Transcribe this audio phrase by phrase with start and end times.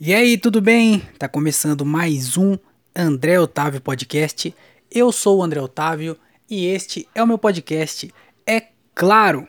[0.00, 1.00] E aí, tudo bem?
[1.18, 2.56] Tá começando mais um
[2.94, 4.54] André Otávio Podcast.
[4.88, 6.16] Eu sou o André Otávio
[6.48, 8.14] e este é o meu podcast.
[8.46, 8.62] É
[8.94, 9.48] claro!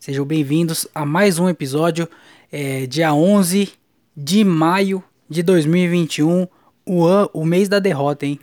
[0.00, 2.08] Sejam bem-vindos a mais um episódio,
[2.50, 3.74] é, dia 11
[4.16, 6.48] de maio de 2021,
[6.86, 8.40] o, an, o mês da derrota, hein?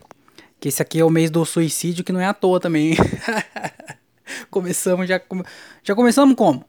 [0.59, 2.95] Que esse aqui é o mês do suicídio, que não é à toa também.
[4.51, 5.19] começamos, já,
[5.83, 6.68] já começamos como?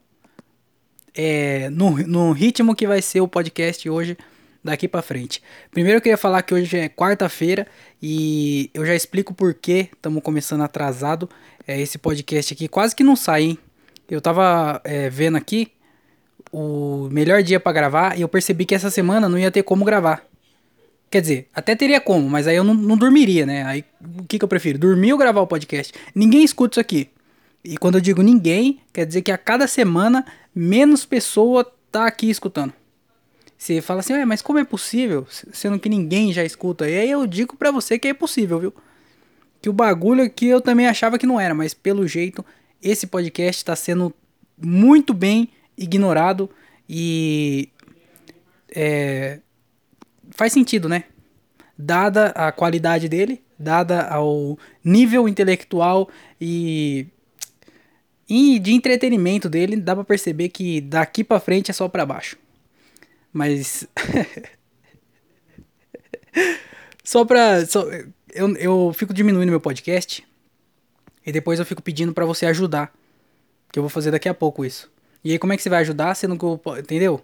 [1.15, 4.17] É, no, no ritmo que vai ser o podcast hoje,
[4.63, 5.43] daqui para frente.
[5.71, 7.67] Primeiro eu queria falar que hoje é quarta-feira
[8.03, 11.29] e eu já explico por que estamos começando atrasado.
[11.67, 13.59] É, esse podcast aqui quase que não sai, hein?
[14.09, 15.73] Eu tava é, vendo aqui
[16.53, 19.85] o melhor dia para gravar e eu percebi que essa semana não ia ter como
[19.85, 20.25] gravar.
[21.11, 23.65] Quer dizer, até teria como, mas aí eu não, não dormiria, né?
[23.65, 23.85] Aí
[24.19, 24.79] o que, que eu prefiro?
[24.79, 25.93] Dormir ou gravar o podcast?
[26.15, 27.11] Ninguém escuta isso aqui.
[27.65, 30.25] E quando eu digo ninguém, quer dizer que a cada semana
[30.55, 32.73] menos pessoa tá aqui escutando.
[33.57, 35.27] Você fala assim, mas como é possível?
[35.29, 36.89] Sendo que ninguém já escuta.
[36.89, 38.75] E aí eu digo pra você que é possível, viu?
[39.61, 42.45] Que o bagulho aqui eu também achava que não era, mas pelo jeito
[42.83, 44.15] esse podcast está sendo
[44.57, 46.49] muito bem ignorado
[46.89, 47.69] e
[48.75, 49.41] é,
[50.31, 51.05] faz sentido, né?
[51.77, 56.09] Dada a qualidade dele, dada ao nível intelectual
[56.41, 57.07] e,
[58.31, 62.39] e de entretenimento dele, dá para perceber que daqui para frente é só para baixo.
[63.33, 63.89] Mas.
[67.03, 67.67] só pra.
[67.67, 67.85] Só,
[68.33, 70.25] eu, eu fico diminuindo meu podcast.
[71.27, 72.95] E depois eu fico pedindo para você ajudar.
[73.73, 74.89] Que eu vou fazer daqui a pouco isso.
[75.25, 76.15] E aí, como é que você vai ajudar?
[76.15, 76.61] Sendo que eu.
[76.79, 77.21] Entendeu?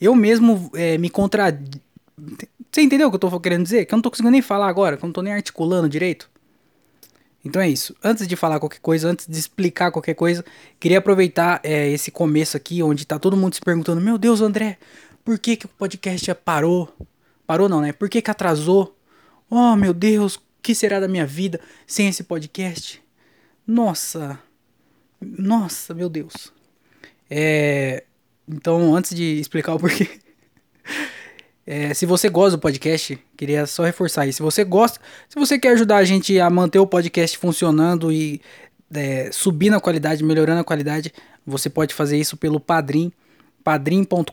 [0.00, 1.58] Eu mesmo é, me contra.
[2.70, 3.84] Você entendeu o que eu tô querendo dizer?
[3.84, 6.30] Que eu não tô conseguindo nem falar agora, que eu não tô nem articulando direito.
[7.46, 7.94] Então é isso.
[8.02, 10.44] Antes de falar qualquer coisa, antes de explicar qualquer coisa,
[10.80, 14.78] queria aproveitar é, esse começo aqui, onde tá todo mundo se perguntando: Meu Deus, André,
[15.24, 16.92] por que, que o podcast parou?
[17.46, 17.92] Parou não, né?
[17.92, 18.98] Por que, que atrasou?
[19.48, 23.00] Oh, meu Deus, o que será da minha vida sem esse podcast?
[23.64, 24.40] Nossa.
[25.20, 26.52] Nossa, meu Deus.
[27.30, 28.02] É,
[28.48, 30.10] então, antes de explicar o porquê.
[31.66, 34.32] É, se você gosta do podcast, queria só reforçar aí.
[34.32, 38.40] Se você gosta, se você quer ajudar a gente a manter o podcast funcionando e
[38.94, 41.12] é, subindo a qualidade, melhorando a qualidade,
[41.44, 43.12] você pode fazer isso pelo Padrim
[43.66, 44.30] padrim.com.br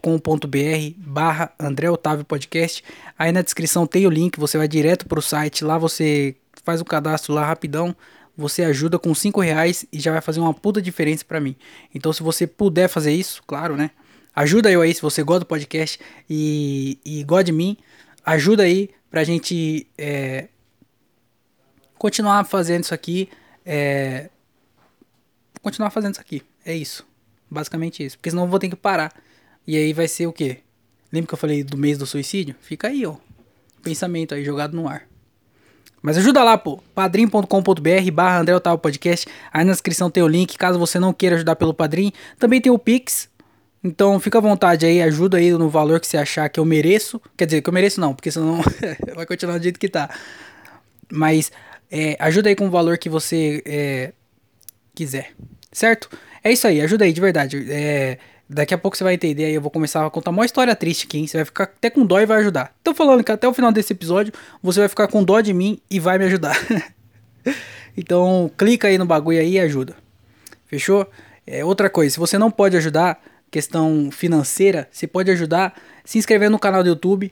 [0.95, 2.83] barra André Otávio Podcast.
[3.17, 6.81] Aí na descrição tem o link, você vai direto para o site, lá você faz
[6.81, 7.95] o cadastro lá rapidão,
[8.37, 11.55] você ajuda com 5 reais e já vai fazer uma puta diferença para mim.
[11.95, 13.89] Então se você puder fazer isso, claro, né?
[14.35, 15.99] Ajuda eu aí se você gosta do podcast
[16.29, 17.77] e, e gosta de mim,
[18.25, 20.47] ajuda aí pra gente é,
[21.97, 23.29] continuar fazendo isso aqui.
[23.65, 24.29] É,
[25.61, 27.05] continuar fazendo isso aqui, é isso.
[27.49, 28.17] Basicamente isso.
[28.17, 29.13] Porque senão eu vou ter que parar.
[29.67, 30.59] E aí vai ser o quê?
[31.11, 32.55] Lembra que eu falei do mês do suicídio?
[32.59, 33.15] Fica aí, ó.
[33.83, 35.03] Pensamento aí jogado no ar.
[36.01, 36.83] Mas ajuda lá, pô.
[36.93, 39.25] padrim.com.br barra André Otávio Podcast.
[39.53, 42.11] Aí na descrição tem o link, caso você não queira ajudar pelo Padrim.
[42.37, 43.29] Também tem o Pix.
[43.83, 47.21] Então fica à vontade aí, ajuda aí no valor que você achar que eu mereço.
[47.35, 48.61] Quer dizer, que eu mereço não, porque senão
[49.13, 50.09] vai continuar do jeito que tá.
[51.11, 51.51] Mas
[51.91, 54.13] é, ajuda aí com o valor que você é,
[54.95, 55.31] quiser.
[55.71, 56.09] Certo?
[56.43, 57.65] É isso aí, ajuda aí, de verdade.
[57.69, 58.17] É,
[58.49, 61.05] daqui a pouco você vai entender aí, eu vou começar a contar uma história triste
[61.05, 61.27] aqui, hein?
[61.27, 62.73] Você vai ficar até com dó e vai ajudar.
[62.83, 65.79] Tô falando que até o final desse episódio você vai ficar com dó de mim
[65.89, 66.57] e vai me ajudar.
[67.97, 69.95] então, clica aí no bagulho aí e ajuda.
[70.67, 71.09] Fechou?
[71.45, 73.21] É, outra coisa, se você não pode ajudar,
[73.53, 77.31] questão financeira, você pode ajudar se inscrevendo no canal do YouTube,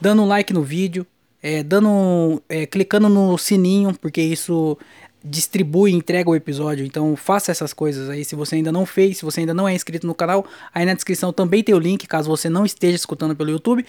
[0.00, 1.06] dando um like no vídeo,
[1.40, 4.76] é, dando, é, clicando no sininho, porque isso
[5.22, 6.84] distribui e entrega o episódio.
[6.84, 8.24] Então faça essas coisas aí.
[8.24, 10.44] Se você ainda não fez, se você ainda não é inscrito no canal,
[10.74, 13.86] aí na descrição também tem o link, caso você não esteja escutando pelo YouTube.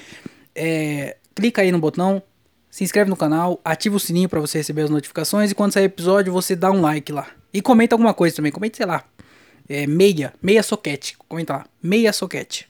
[0.54, 2.22] É, clica aí no botão,
[2.70, 5.86] se inscreve no canal, ativa o sininho para você receber as notificações e quando sair
[5.86, 7.28] episódio você dá um like lá.
[7.52, 9.04] E comenta alguma coisa também, comente, sei lá,
[9.72, 12.68] é, meia, meia soquete, comenta lá, meia soquete.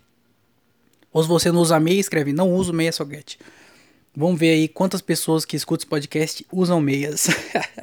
[1.11, 3.39] Ou se você não usa meia, escreve, não uso meia soquete.
[4.15, 7.27] Vamos ver aí quantas pessoas que escutam esse podcast usam meias.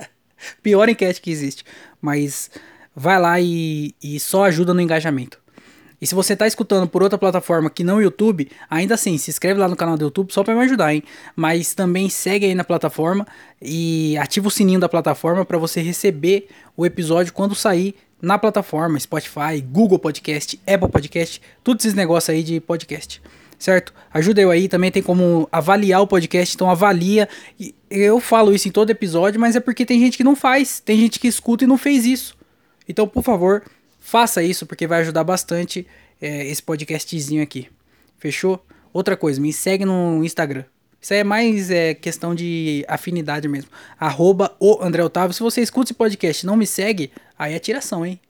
[0.63, 1.65] Pior enquete que existe.
[2.01, 2.51] Mas
[2.95, 5.39] vai lá e, e só ajuda no engajamento.
[6.01, 9.31] E se você está escutando por outra plataforma que não o YouTube, ainda assim, se
[9.31, 11.03] inscreve lá no canal do YouTube só para me ajudar, hein?
[11.35, 13.27] Mas também segue aí na plataforma
[13.61, 18.99] e ativa o sininho da plataforma para você receber o episódio quando sair na plataforma
[18.99, 23.21] Spotify, Google Podcast, Apple Podcast, todos esses negócios aí de podcast
[23.59, 23.93] certo?
[24.13, 27.29] Ajuda eu aí, também tem como avaliar o podcast, então avalia.
[27.91, 30.99] Eu falo isso em todo episódio, mas é porque tem gente que não faz, tem
[30.99, 32.37] gente que escuta e não fez isso.
[32.89, 33.65] Então, por favor,
[33.99, 35.87] faça isso, porque vai ajudar bastante
[36.21, 37.69] é, esse podcastzinho aqui.
[38.19, 38.65] Fechou?
[38.93, 40.65] Outra coisa, me segue no Instagram.
[41.01, 43.71] Isso aí é mais é, questão de afinidade mesmo.
[44.01, 45.33] Arroba o André Otávio.
[45.33, 48.21] Se você escuta esse podcast e não me segue, aí é tiração, hein?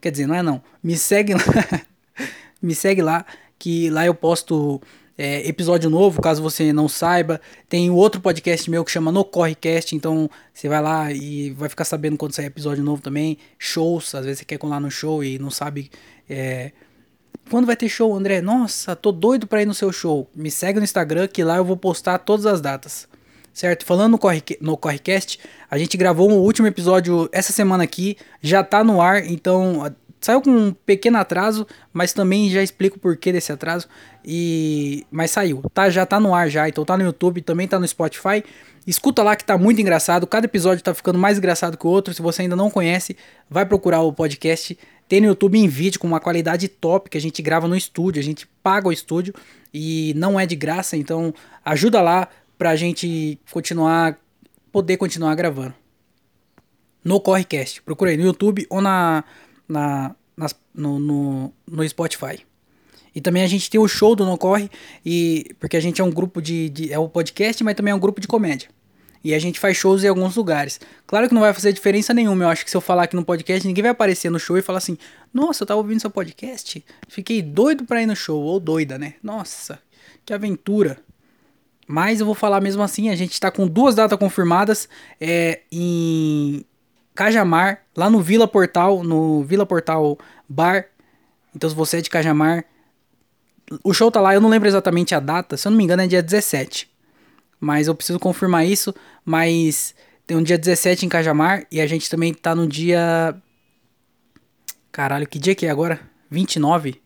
[0.00, 0.62] Quer dizer, não é não.
[0.82, 1.40] Me segue lá.
[2.60, 3.24] me segue lá,
[3.58, 4.80] que lá eu posto
[5.16, 7.40] é, episódio novo, caso você não saiba.
[7.68, 11.84] Tem outro podcast meu que chama No Correcast, então você vai lá e vai ficar
[11.84, 13.38] sabendo quando sair episódio novo também.
[13.58, 15.90] Shows, às vezes você quer colar no show e não sabe
[16.28, 16.72] é,
[17.50, 18.40] quando vai ter show, André?
[18.40, 20.28] Nossa, tô doido pra ir no seu show.
[20.34, 23.08] Me segue no Instagram que lá eu vou postar todas as datas.
[23.52, 23.84] Certo?
[23.84, 25.38] Falando no, Corre, no Correcast,
[25.70, 29.92] a gente gravou o um último episódio essa semana aqui, já tá no ar, então
[30.20, 33.86] saiu com um pequeno atraso, mas também já explico o porquê desse atraso.
[34.24, 35.90] E mas saiu, tá?
[35.90, 38.42] Já tá no ar já, então tá no YouTube, também tá no Spotify.
[38.86, 42.14] Escuta lá que tá muito engraçado, cada episódio tá ficando mais engraçado que o outro.
[42.14, 43.16] Se você ainda não conhece,
[43.50, 44.78] vai procurar o podcast
[45.12, 48.18] tem no YouTube em vídeo com uma qualidade top que a gente grava no estúdio,
[48.18, 49.34] a gente paga o estúdio
[49.70, 52.28] e não é de graça, então ajuda lá
[52.62, 54.16] pra gente continuar,
[54.70, 55.74] poder continuar gravando.
[57.04, 59.24] No Correcast, procurei no YouTube ou na,
[59.68, 62.46] na, nas, no, no, no Spotify.
[63.12, 64.70] E também a gente tem o show do No Corre,
[65.04, 66.92] e, porque a gente é um grupo de, de.
[66.92, 68.68] É um podcast, mas também é um grupo de comédia.
[69.24, 70.78] E a gente faz shows em alguns lugares.
[71.04, 72.44] Claro que não vai fazer diferença nenhuma.
[72.44, 74.62] Eu acho que se eu falar aqui no podcast, ninguém vai aparecer no show e
[74.62, 74.96] falar assim:
[75.34, 76.84] Nossa, eu tava ouvindo seu podcast.
[77.08, 78.40] Fiquei doido pra ir no show.
[78.40, 79.14] Ou doida, né?
[79.20, 79.80] Nossa,
[80.24, 81.02] que aventura.
[81.92, 84.88] Mas eu vou falar mesmo assim: a gente tá com duas datas confirmadas.
[85.20, 86.64] É em
[87.14, 90.16] Cajamar, lá no Vila Portal, no Vila Portal
[90.48, 90.86] Bar.
[91.54, 92.64] Então, se você é de Cajamar,
[93.84, 94.32] o show tá lá.
[94.32, 95.58] Eu não lembro exatamente a data.
[95.58, 96.90] Se eu não me engano, é dia 17
[97.60, 98.94] mas eu preciso confirmar isso.
[99.22, 99.94] Mas
[100.26, 103.36] tem um dia 17 em Cajamar e a gente também tá no dia.
[104.90, 106.00] Caralho, que dia que é agora?
[106.30, 107.01] 29?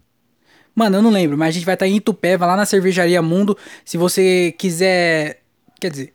[0.76, 3.22] Mano, eu não lembro, mas a gente vai estar tá em Itupeva, lá na Cervejaria
[3.22, 3.56] Mundo.
[3.82, 5.40] Se você quiser.
[5.80, 6.14] Quer dizer,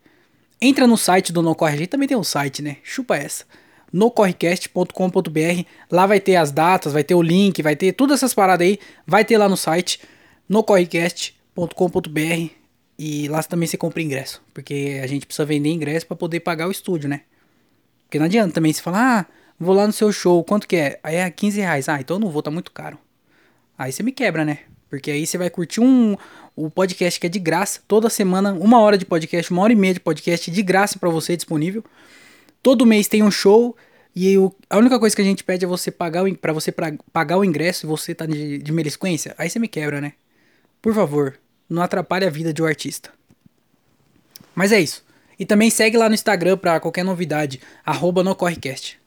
[0.62, 1.74] entra no site do No Corre.
[1.74, 2.78] A gente também tem um site, né?
[2.84, 3.44] Chupa essa.
[3.92, 5.66] nocorrecast.com.br.
[5.90, 8.78] Lá vai ter as datas, vai ter o link, vai ter todas essas paradas aí.
[9.06, 10.00] Vai ter lá no site
[10.48, 12.52] nocorrecast.com.br.
[13.00, 14.44] E lá também você compra ingresso.
[14.54, 17.22] Porque a gente precisa vender ingresso para poder pagar o estúdio, né?
[18.04, 19.26] Porque não adianta também você falar, ah,
[19.60, 21.00] vou lá no seu show, quanto que é?
[21.02, 21.90] Aí é 15 reais.
[21.90, 23.00] Ah, então eu não vou, tá muito caro.
[23.82, 24.60] Aí você me quebra, né?
[24.92, 26.16] Porque aí você vai curtir um
[26.56, 29.76] o podcast que é de graça, toda semana, uma hora de podcast, uma hora e
[29.76, 31.84] meia de podcast de graça para você disponível.
[32.62, 33.76] Todo mês tem um show
[34.16, 34.36] e
[34.70, 37.46] a única coisa que a gente pede é você pagar para você pra, pagar o
[37.46, 39.34] ingresso e você tá de, de melisquência.
[39.36, 40.14] Aí você me quebra, né?
[40.80, 43.10] Por favor, não atrapalha a vida de um artista.
[44.54, 45.04] Mas é isso.
[45.40, 49.01] E também segue lá no Instagram para qualquer novidade, arroba nocorrecast.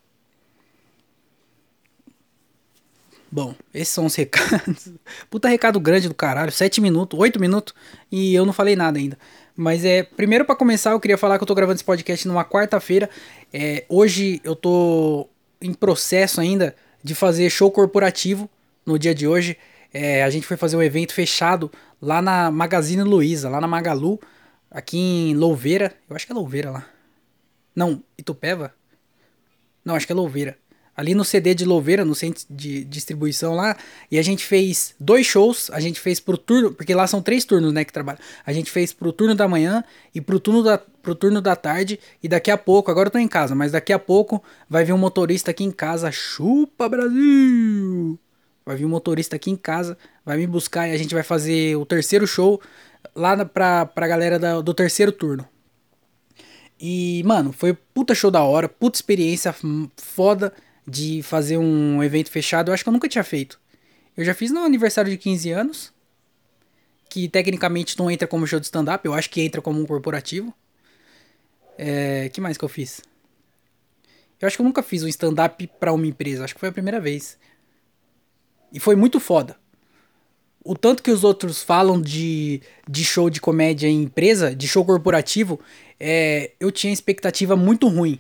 [3.34, 4.92] Bom, esses são os recados.
[5.28, 7.74] Puta recado grande do caralho, 7 minutos, 8 minutos
[8.08, 9.18] e eu não falei nada ainda.
[9.56, 12.44] Mas é, primeiro para começar, eu queria falar que eu tô gravando esse podcast numa
[12.44, 13.10] quarta-feira.
[13.52, 15.28] É, hoje eu tô
[15.60, 18.48] em processo ainda de fazer show corporativo
[18.86, 19.58] no dia de hoje.
[19.92, 24.20] É, a gente foi fazer um evento fechado lá na Magazine Luiza, lá na Magalu,
[24.70, 25.92] aqui em Louveira.
[26.08, 26.86] Eu acho que é Louveira lá.
[27.74, 28.72] Não, Itupeva?
[29.84, 30.56] Não, acho que é Louveira.
[30.96, 33.76] Ali no CD de Louveira, no centro de distribuição lá,
[34.10, 37.44] e a gente fez dois shows, a gente fez pro turno, porque lá são três
[37.44, 38.20] turnos, né, que trabalham.
[38.46, 39.82] A gente fez pro turno da manhã
[40.14, 43.18] e pro turno da, pro turno da tarde, e daqui a pouco, agora eu tô
[43.18, 48.18] em casa, mas daqui a pouco vai vir um motorista aqui em casa, chupa Brasil!
[48.64, 51.76] Vai vir um motorista aqui em casa, vai me buscar e a gente vai fazer
[51.76, 52.60] o terceiro show
[53.14, 55.46] lá pra, pra galera da, do terceiro turno.
[56.80, 59.54] E, mano, foi puta show da hora, puta experiência
[59.96, 60.52] foda
[60.86, 62.70] de fazer um evento fechado.
[62.70, 63.60] Eu acho que eu nunca tinha feito.
[64.16, 65.92] Eu já fiz no aniversário de 15 anos,
[67.08, 70.54] que tecnicamente não entra como show de stand-up, eu acho que entra como um corporativo.
[71.76, 73.02] É, que mais que eu fiz?
[74.40, 76.72] Eu acho que eu nunca fiz um stand-up pra uma empresa, acho que foi a
[76.72, 77.38] primeira vez.
[78.72, 79.56] E foi muito foda.
[80.64, 84.84] O tanto que os outros falam de, de show de comédia em empresa, de show
[84.84, 85.60] corporativo,
[86.00, 88.18] é, eu tinha expectativa muito ruim.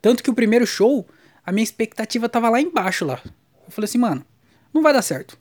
[0.00, 1.06] Tanto que o primeiro show,
[1.48, 3.18] a minha expectativa tava lá embaixo lá.
[3.24, 4.22] Eu falei assim, mano,
[4.70, 5.38] não vai dar certo.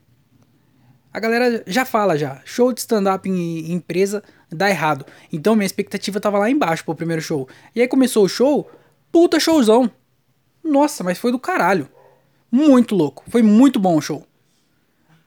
[1.13, 5.05] A galera já fala já, show de stand-up em, em empresa dá errado.
[5.33, 7.49] Então minha expectativa tava lá embaixo pro primeiro show.
[7.75, 8.71] E aí começou o show,
[9.11, 9.91] puta showzão.
[10.63, 11.89] Nossa, mas foi do caralho.
[12.49, 13.25] Muito louco.
[13.27, 14.25] Foi muito bom o show.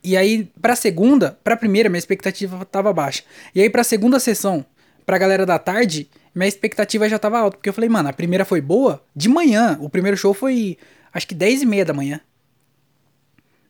[0.03, 3.23] E aí, pra segunda, pra primeira, minha expectativa tava baixa.
[3.55, 4.65] E aí, pra segunda sessão,
[5.05, 7.57] pra galera da tarde, minha expectativa já tava alta.
[7.57, 9.79] Porque eu falei, mano, a primeira foi boa de manhã.
[9.81, 10.79] O primeiro show foi,
[11.13, 12.21] acho que 10 e meia da manhã.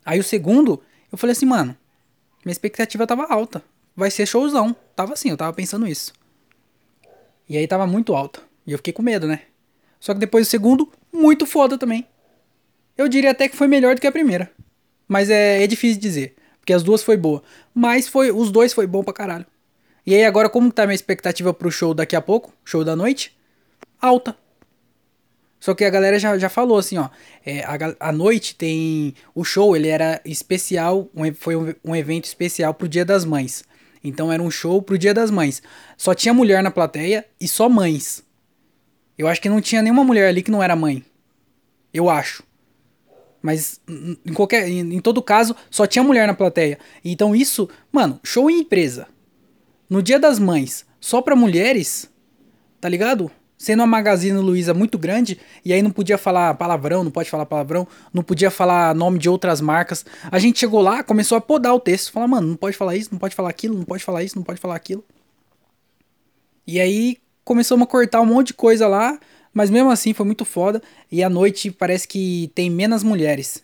[0.05, 1.77] Aí o segundo, eu falei assim, mano,
[2.45, 3.63] minha expectativa tava alta.
[3.95, 4.75] vai ser showzão.
[4.95, 6.13] Tava assim, eu tava pensando isso.
[7.49, 8.41] E aí tava muito alta.
[8.67, 9.43] E eu fiquei com medo, né?
[9.99, 12.07] Só que depois o segundo, muito foda também.
[12.97, 14.51] Eu diria até que foi melhor do que a primeira.
[15.09, 16.37] Mas é, é difícil dizer.
[16.59, 17.43] Porque as duas foi boa.
[17.75, 19.47] Mas foi os dois foi bom pra caralho.
[20.11, 22.53] E aí agora, como tá minha expectativa pro show daqui a pouco?
[22.65, 23.33] Show da noite?
[24.03, 24.37] Alta.
[25.61, 27.09] Só que a galera já, já falou assim, ó.
[27.47, 29.15] É, a, a noite tem.
[29.33, 31.09] O show, ele era especial.
[31.15, 33.63] Um, foi um, um evento especial pro Dia das Mães.
[34.03, 35.63] Então era um show pro Dia das Mães.
[35.97, 38.25] Só tinha mulher na plateia e só mães.
[39.17, 41.05] Eu acho que não tinha nenhuma mulher ali que não era mãe.
[41.95, 42.43] Eu acho.
[43.41, 46.81] Mas em qualquer, em, em todo caso, só tinha mulher na plateia.
[47.05, 49.07] Então isso, mano, show em empresa.
[49.91, 52.09] No Dia das Mães, só pra mulheres,
[52.81, 53.31] tá ligado?
[53.61, 57.45] sendo uma Magazine Luiza muito grande, e aí não podia falar palavrão, não pode falar
[57.45, 60.03] palavrão, não podia falar nome de outras marcas.
[60.33, 63.11] A gente chegou lá, começou a podar o texto, falar, mano, não pode falar isso,
[63.13, 65.05] não pode falar aquilo, não pode falar isso, não pode falar aquilo.
[66.67, 69.21] E aí começamos a cortar um monte de coisa lá,
[69.53, 70.81] mas mesmo assim foi muito foda,
[71.13, 73.63] e à noite parece que tem menos mulheres.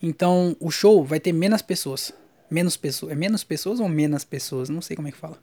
[0.00, 2.12] Então o show vai ter menos pessoas.
[2.48, 3.10] Menos pessoas.
[3.10, 4.68] É menos pessoas ou menos pessoas?
[4.68, 5.36] Não sei como é que fala.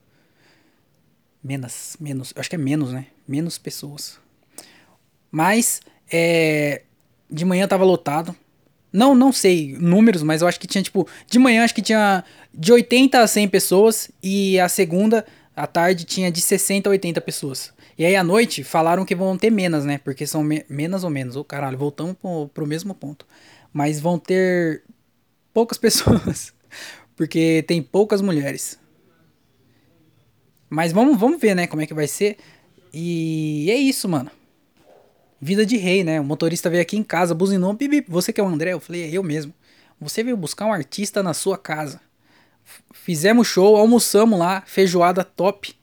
[1.44, 2.34] Menos, menos.
[2.36, 3.08] Acho que é menos, né?
[3.28, 4.20] Menos pessoas.
[5.32, 5.82] Mas,
[6.12, 6.84] é,
[7.30, 8.36] de manhã tava lotado.
[8.92, 12.24] Não, não sei números, mas eu acho que tinha, tipo, de manhã acho que tinha
[12.54, 17.22] de 80 a 100 pessoas e a segunda, à tarde, tinha de 60 a 80
[17.22, 17.72] pessoas.
[17.98, 19.98] E aí à noite falaram que vão ter menos, né?
[19.98, 21.36] Porque são me menos ou menos.
[21.36, 23.28] Ô oh, caralho, voltamos pro, pro mesmo ponto.
[23.72, 24.84] Mas vão ter
[25.54, 26.54] poucas pessoas.
[27.16, 28.80] Porque tem poucas mulheres.
[30.70, 32.38] Mas vamos, vamos ver, né, como é que vai ser.
[32.94, 34.30] E é isso, mano.
[35.42, 36.20] Vida de rei, né?
[36.20, 38.74] O motorista veio aqui em casa, buzinou, bibi, você que é o André?
[38.74, 39.54] Eu falei, é eu mesmo.
[40.00, 42.02] Você veio buscar um artista na sua casa.
[42.94, 45.74] Fizemos show, almoçamos lá, feijoada top.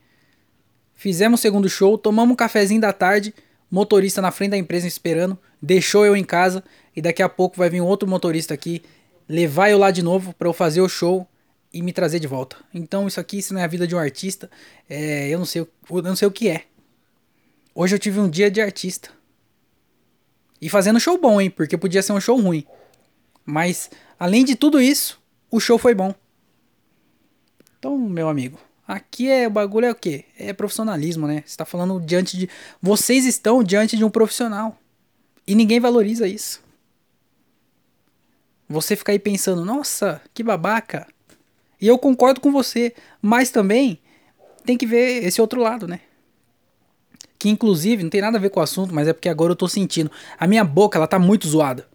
[0.94, 3.34] Fizemos o segundo show, tomamos um cafezinho da tarde,
[3.70, 6.62] motorista na frente da empresa esperando, deixou eu em casa
[6.94, 8.82] e daqui a pouco vai vir outro motorista aqui
[9.28, 11.26] levar eu lá de novo para eu fazer o show
[11.72, 12.56] e me trazer de volta.
[12.72, 14.50] Então isso aqui, se não é a vida de um artista,
[14.88, 16.64] é, eu não sei, eu não sei o que é.
[17.74, 19.10] Hoje eu tive um dia de artista.
[20.60, 21.50] E fazendo show bom, hein?
[21.50, 22.64] Porque podia ser um show ruim.
[23.44, 25.20] Mas, além de tudo isso,
[25.50, 26.14] o show foi bom.
[27.78, 28.58] Então, meu amigo,
[28.88, 30.24] aqui é o bagulho é o quê?
[30.38, 31.44] É profissionalismo, né?
[31.46, 32.48] Você tá falando diante de.
[32.80, 34.78] Vocês estão diante de um profissional.
[35.46, 36.64] E ninguém valoriza isso.
[38.68, 41.06] Você ficar aí pensando, nossa, que babaca.
[41.80, 44.00] E eu concordo com você, mas também
[44.64, 46.00] tem que ver esse outro lado, né?
[47.38, 49.56] Que inclusive não tem nada a ver com o assunto, mas é porque agora eu
[49.56, 50.10] tô sentindo.
[50.38, 51.86] A minha boca, ela tá muito zoada.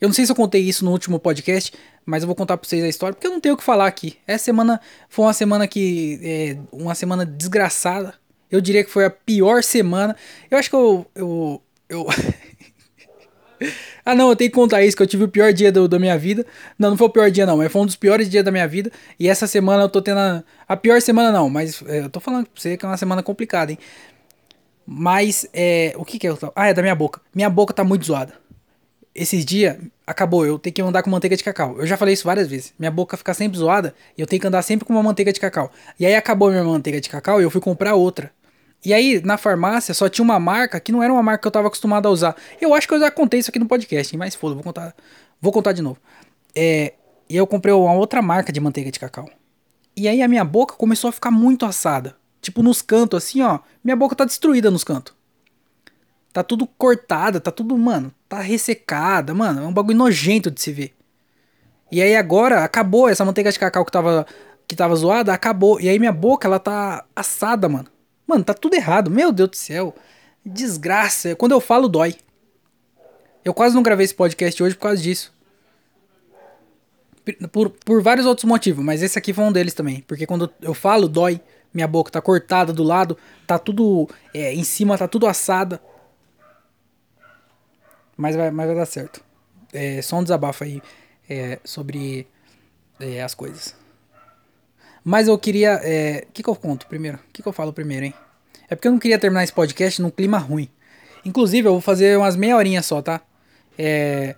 [0.00, 1.72] Eu não sei se eu contei isso no último podcast,
[2.04, 3.86] mas eu vou contar pra vocês a história, porque eu não tenho o que falar
[3.86, 4.16] aqui.
[4.26, 6.20] Essa semana foi uma semana que.
[6.22, 8.14] É, uma semana desgraçada.
[8.50, 10.14] Eu diria que foi a pior semana.
[10.50, 11.06] Eu acho que eu.
[11.14, 11.62] Eu.
[11.88, 12.06] eu
[14.06, 15.98] Ah, não, eu tenho que contar isso, que eu tive o pior dia do, da
[15.98, 16.44] minha vida.
[16.78, 18.68] Não, não foi o pior dia, não, mas foi um dos piores dias da minha
[18.68, 18.92] vida.
[19.18, 22.20] E essa semana eu tô tendo a, a pior semana, não, mas é, eu tô
[22.20, 23.78] falando pra você que é uma semana complicada, hein?
[24.86, 25.94] Mas, é.
[25.96, 26.36] O que que é?
[26.54, 27.20] Ah, é da minha boca.
[27.34, 28.34] Minha boca tá muito zoada.
[29.14, 31.76] Esses dias, acabou, eu tenho que andar com manteiga de cacau.
[31.78, 32.74] Eu já falei isso várias vezes.
[32.78, 35.40] Minha boca fica sempre zoada e eu tenho que andar sempre com uma manteiga de
[35.40, 35.70] cacau.
[35.98, 38.30] E aí acabou minha manteiga de cacau e eu fui comprar outra.
[38.84, 41.52] E aí, na farmácia, só tinha uma marca que não era uma marca que eu
[41.52, 42.36] tava acostumado a usar.
[42.60, 44.94] Eu acho que eu já contei isso aqui no podcast, mas foda, vou contar.
[45.40, 45.98] Vou contar de novo.
[46.54, 46.92] É,
[47.28, 49.28] e eu comprei uma outra marca de manteiga de cacau.
[49.96, 52.16] E aí a minha boca começou a ficar muito assada.
[52.42, 53.60] Tipo, nos cantos, assim, ó.
[53.82, 55.14] Minha boca tá destruída nos cantos.
[56.30, 59.62] Tá tudo cortada, tá tudo, mano, tá ressecada, mano.
[59.62, 60.92] É um bagulho nojento de se ver.
[61.90, 64.26] E aí agora acabou essa manteiga de cacau que tava,
[64.66, 65.80] que tava zoada, acabou.
[65.80, 67.93] E aí minha boca, ela tá assada, mano.
[68.26, 69.10] Mano, tá tudo errado.
[69.10, 69.94] Meu Deus do céu.
[70.44, 71.34] Desgraça.
[71.36, 72.16] Quando eu falo, dói.
[73.44, 75.32] Eu quase não gravei esse podcast hoje por causa disso.
[77.50, 80.02] Por, por vários outros motivos, mas esse aqui foi um deles também.
[80.02, 81.40] Porque quando eu falo, dói.
[81.72, 85.82] Minha boca tá cortada do lado, tá tudo é, em cima, tá tudo assada.
[88.16, 89.20] Mas vai, mas vai dar certo.
[89.72, 90.80] É só um desabafo aí
[91.28, 92.28] é, sobre
[93.00, 93.74] é, as coisas.
[95.04, 95.74] Mas eu queria.
[95.74, 96.26] O é...
[96.32, 97.18] que, que eu conto primeiro?
[97.18, 98.14] O que, que eu falo primeiro, hein?
[98.68, 100.68] É porque eu não queria terminar esse podcast num clima ruim.
[101.24, 103.20] Inclusive, eu vou fazer umas meia horinha só, tá?
[103.78, 104.34] É.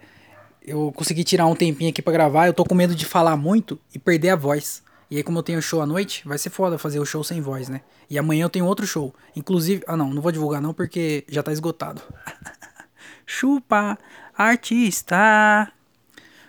[0.66, 2.48] Eu consegui tirar um tempinho aqui para gravar.
[2.48, 4.82] Eu tô com medo de falar muito e perder a voz.
[5.08, 7.40] E aí, como eu tenho show à noite, vai ser foda fazer o show sem
[7.40, 7.82] voz, né?
[8.10, 9.14] E amanhã eu tenho outro show.
[9.36, 9.84] Inclusive.
[9.86, 12.02] Ah, não, não vou divulgar não porque já tá esgotado.
[13.24, 13.96] Chupa,
[14.36, 15.70] artista.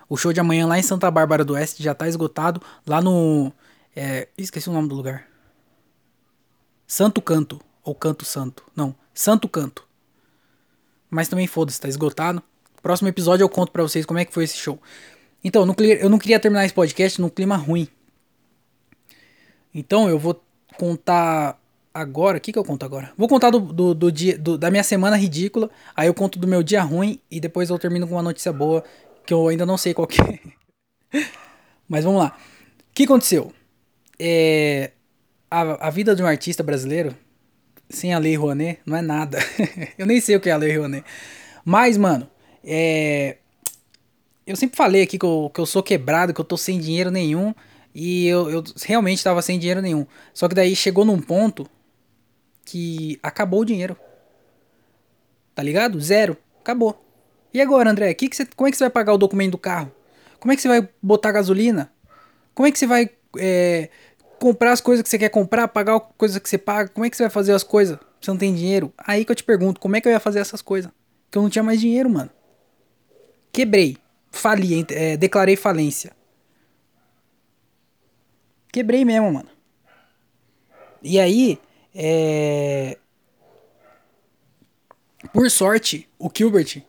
[0.09, 2.59] O show de amanhã lá em Santa Bárbara do Oeste já tá esgotado.
[2.87, 3.51] Lá no
[3.99, 5.25] É, esqueci o nome do lugar.
[6.85, 7.59] Santo Canto.
[7.83, 8.63] Ou Canto Santo.
[8.75, 9.87] Não, Santo Canto.
[11.09, 12.43] Mas também foda-se, tá esgotado.
[12.83, 14.79] Próximo episódio eu conto pra vocês como é que foi esse show.
[15.43, 17.87] Então, eu não queria terminar esse podcast num clima ruim.
[19.73, 20.39] Então, eu vou
[20.77, 21.59] contar
[21.91, 22.37] agora.
[22.37, 23.11] O que, que eu conto agora?
[23.17, 25.71] Vou contar do, do, do dia, do, da minha semana ridícula.
[25.95, 27.19] Aí eu conto do meu dia ruim.
[27.31, 28.83] E depois eu termino com uma notícia boa.
[29.25, 30.39] Que eu ainda não sei qual que é.
[31.89, 32.37] Mas vamos lá.
[32.91, 33.56] O que aconteceu?
[34.19, 34.91] É,
[35.49, 37.15] a, a vida de um artista brasileiro,
[37.89, 39.39] sem a Lei Rouanet, não é nada.
[39.97, 41.05] eu nem sei o que é a Lei Rouanet.
[41.63, 42.29] Mas, mano,
[42.63, 43.37] é,
[44.45, 47.11] eu sempre falei aqui que eu, que eu sou quebrado, que eu tô sem dinheiro
[47.11, 47.53] nenhum.
[47.93, 50.05] E eu, eu realmente tava sem dinheiro nenhum.
[50.33, 51.67] Só que daí chegou num ponto
[52.63, 53.97] que acabou o dinheiro.
[55.55, 55.99] Tá ligado?
[55.99, 56.37] Zero.
[56.59, 57.03] Acabou.
[57.53, 58.13] E agora, André?
[58.13, 59.91] Que que você, como é que você vai pagar o documento do carro?
[60.39, 61.91] Como é que você vai botar gasolina?
[62.53, 63.89] Como é que você vai é,
[64.39, 66.89] comprar as coisas que você quer comprar, pagar a coisa que você paga?
[66.89, 67.97] Como é que você vai fazer as coisas?
[68.21, 68.93] Você não tem dinheiro?
[68.97, 70.91] Aí que eu te pergunto, como é que eu ia fazer essas coisas?
[71.29, 72.29] Que eu não tinha mais dinheiro, mano.
[73.51, 73.97] Quebrei.
[74.31, 76.15] Fali, é, declarei falência.
[78.71, 79.49] Quebrei mesmo, mano.
[81.01, 81.59] E aí,
[81.95, 82.97] é...
[85.33, 86.83] Por sorte, o Gilbert,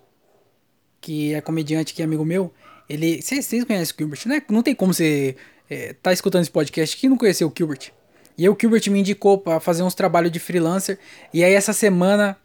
[1.01, 2.53] que é comediante que é amigo meu,
[2.89, 3.21] ele.
[3.23, 4.43] Vocês conhecem o Gilbert, né?
[4.49, 5.37] Não tem como você
[5.69, 7.93] é, tá escutando esse podcast que não conheceu o Gilbert.
[8.37, 10.99] E aí o Gilbert me indicou para fazer uns trabalhos de freelancer.
[11.35, 12.37] E aí essa semana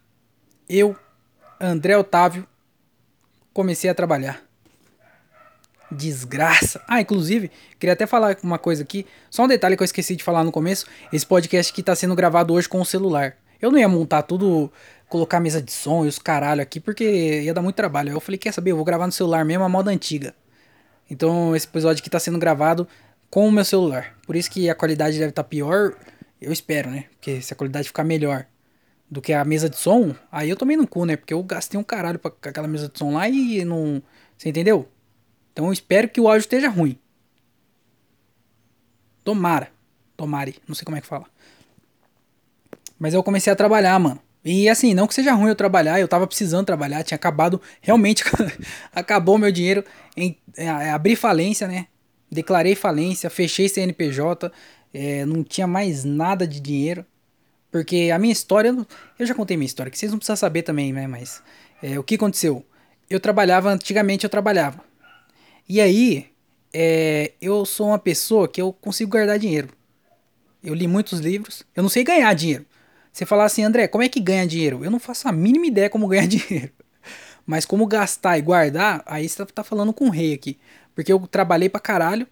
[0.68, 0.96] eu,
[1.60, 2.46] André Otávio,
[3.52, 4.42] comecei a trabalhar.
[5.90, 6.82] Desgraça.
[6.88, 9.06] Ah, inclusive, queria até falar uma coisa aqui.
[9.30, 10.86] Só um detalhe que eu esqueci de falar no começo.
[11.12, 13.36] Esse podcast aqui tá sendo gravado hoje com o celular.
[13.62, 14.70] Eu não ia montar tudo,
[15.08, 18.10] colocar mesa de som e os caralho aqui, porque ia dar muito trabalho.
[18.10, 20.34] Eu falei, quer saber, eu vou gravar no celular mesmo, a moda antiga.
[21.08, 22.88] Então esse episódio aqui tá sendo gravado
[23.34, 24.16] com o meu celular.
[24.24, 25.96] Por isso que a qualidade deve estar tá pior.
[26.40, 27.06] Eu espero, né?
[27.10, 28.46] Porque se a qualidade ficar melhor
[29.10, 31.16] do que a mesa de som, aí eu tomei no cu, né?
[31.16, 34.00] Porque eu gastei um caralho pra aquela mesa de som lá e não.
[34.38, 34.88] Você entendeu?
[35.52, 36.96] Então eu espero que o áudio esteja ruim.
[39.24, 39.68] Tomara.
[40.16, 40.54] Tomare.
[40.68, 41.26] Não sei como é que fala.
[42.96, 44.20] Mas eu comecei a trabalhar, mano.
[44.44, 48.22] E assim, não que seja ruim eu trabalhar, eu tava precisando trabalhar, tinha acabado, realmente
[48.94, 49.84] acabou meu dinheiro
[50.16, 51.88] em é, é, abrir falência, né?
[52.30, 54.50] Declarei falência, fechei CNPJ,
[54.92, 57.04] é, não tinha mais nada de dinheiro.
[57.70, 58.74] Porque a minha história,
[59.18, 61.06] eu já contei minha história, que vocês não precisam saber também, né?
[61.06, 61.42] Mas
[61.82, 62.64] é, o que aconteceu?
[63.10, 64.80] Eu trabalhava, antigamente eu trabalhava.
[65.68, 66.28] E aí,
[66.72, 69.68] é, eu sou uma pessoa que eu consigo guardar dinheiro.
[70.62, 72.64] Eu li muitos livros, eu não sei ganhar dinheiro.
[73.12, 74.84] Você falar assim, André, como é que ganha dinheiro?
[74.84, 76.70] Eu não faço a mínima ideia como ganhar dinheiro.
[77.46, 80.58] Mas como gastar e guardar, aí você tá falando com o rei aqui.
[80.94, 82.26] Porque eu trabalhei pra caralho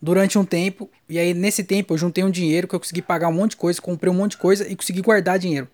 [0.00, 0.88] durante um tempo.
[1.08, 3.56] E aí, nesse tempo, eu juntei um dinheiro que eu consegui pagar um monte de
[3.56, 5.68] coisa, comprei um monte de coisa e consegui guardar dinheiro.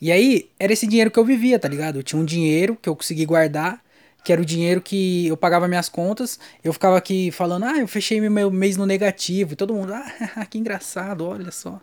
[0.00, 1.98] E aí, era esse dinheiro que eu vivia, tá ligado?
[1.98, 3.82] Eu tinha um dinheiro que eu consegui guardar,
[4.24, 6.38] que era o dinheiro que eu pagava minhas contas.
[6.62, 9.52] Eu ficava aqui falando, ah, eu fechei meu mês no negativo.
[9.52, 11.80] E todo mundo, ah, que engraçado, olha só.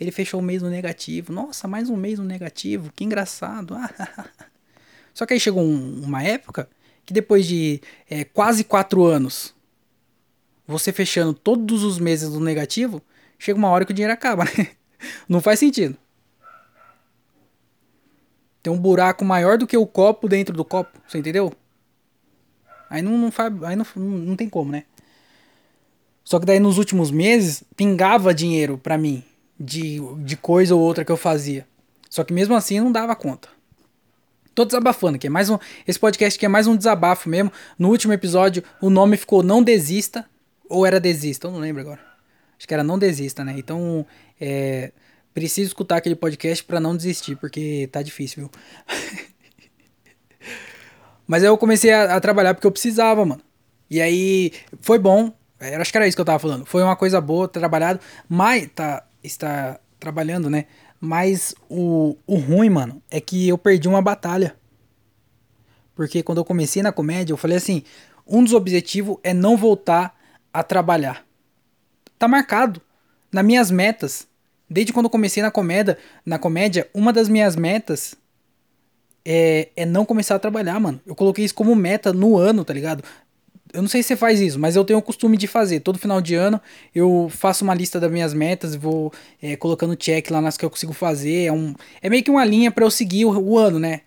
[0.00, 1.32] Ele fechou o mês no negativo.
[1.32, 3.76] Nossa, mais um mês no negativo, que engraçado.
[5.12, 6.68] Só que aí chegou um, uma época
[7.10, 9.52] que depois de é, quase quatro anos,
[10.64, 13.02] você fechando todos os meses no negativo,
[13.36, 14.68] chega uma hora que o dinheiro acaba, né?
[15.28, 15.96] Não faz sentido.
[18.62, 21.52] Tem um buraco maior do que o copo dentro do copo, você entendeu?
[22.88, 24.84] Aí não, não faz, aí não, não tem como, né?
[26.22, 29.24] Só que daí nos últimos meses pingava dinheiro pra mim
[29.58, 31.66] de, de coisa ou outra que eu fazia.
[32.08, 33.48] Só que mesmo assim não dava conta.
[34.54, 35.58] Tô desabafando aqui, é mais um.
[35.86, 37.52] Esse podcast aqui é mais um desabafo mesmo.
[37.78, 40.28] No último episódio, o nome ficou Não Desista.
[40.68, 42.00] Ou era Desista, eu não lembro agora.
[42.58, 43.54] Acho que era Não Desista, né?
[43.56, 44.04] Então,
[44.40, 44.92] é.
[45.32, 48.50] Preciso escutar aquele podcast para não desistir, porque tá difícil, viu?
[51.24, 53.40] Mas aí eu comecei a, a, trabalhar porque eu precisava, mano.
[53.88, 55.32] E aí foi bom.
[55.60, 56.66] Eu acho que era isso que eu tava falando.
[56.66, 58.00] Foi uma coisa boa, trabalhado.
[58.28, 60.66] Mas tá, está trabalhando, né?
[61.00, 64.54] Mas o, o ruim, mano, é que eu perdi uma batalha.
[65.94, 67.82] Porque quando eu comecei na comédia, eu falei assim:
[68.26, 70.14] um dos objetivos é não voltar
[70.52, 71.24] a trabalhar.
[72.18, 72.82] Tá marcado
[73.32, 74.28] nas minhas metas.
[74.68, 78.14] Desde quando eu comecei na comédia, na comédia, uma das minhas metas
[79.24, 81.00] é, é não começar a trabalhar, mano.
[81.04, 83.02] Eu coloquei isso como meta no ano, tá ligado?
[83.72, 85.80] Eu não sei se você faz isso, mas eu tenho o costume de fazer.
[85.80, 86.60] Todo final de ano
[86.94, 90.70] eu faço uma lista das minhas metas, vou é, colocando check lá nas que eu
[90.70, 91.46] consigo fazer.
[91.46, 94.02] É, um, é meio que uma linha para eu seguir o, o, ano, né?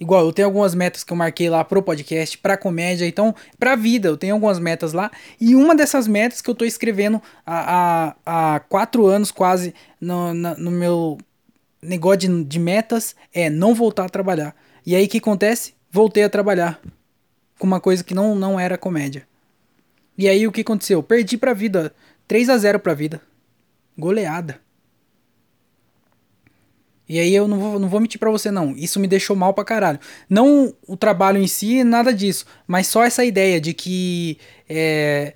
[0.00, 3.76] Igual, eu tenho algumas metas que eu marquei lá pro podcast, pra comédia, então, pra
[3.76, 5.10] vida, eu tenho algumas metas lá.
[5.40, 10.34] E uma dessas metas que eu tô escrevendo há, há, há quatro anos quase no,
[10.34, 11.18] na, no meu
[11.80, 14.54] negócio de, de metas é não voltar a trabalhar.
[14.84, 15.74] E aí o que acontece?
[15.90, 16.80] Voltei a trabalhar
[17.62, 19.22] com uma coisa que não, não era comédia.
[20.18, 21.00] E aí o que aconteceu?
[21.00, 21.94] Perdi pra vida.
[22.26, 23.20] 3 a 0 pra vida.
[23.96, 24.58] Goleada.
[27.08, 28.72] E aí eu não vou, não vou mentir pra você, não.
[28.72, 30.00] Isso me deixou mal pra caralho.
[30.28, 32.46] Não o trabalho em si, nada disso.
[32.66, 34.38] Mas só essa ideia de que.
[34.68, 35.34] É...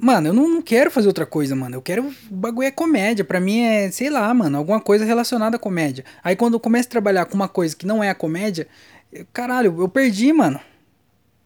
[0.00, 1.74] Mano, eu não, não quero fazer outra coisa, mano.
[1.74, 2.06] Eu quero.
[2.30, 3.24] O bagulho é comédia.
[3.24, 6.04] Pra mim é, sei lá, mano, alguma coisa relacionada à comédia.
[6.22, 8.68] Aí quando eu começo a trabalhar com uma coisa que não é a comédia.
[9.12, 10.60] Eu, caralho, eu perdi, mano.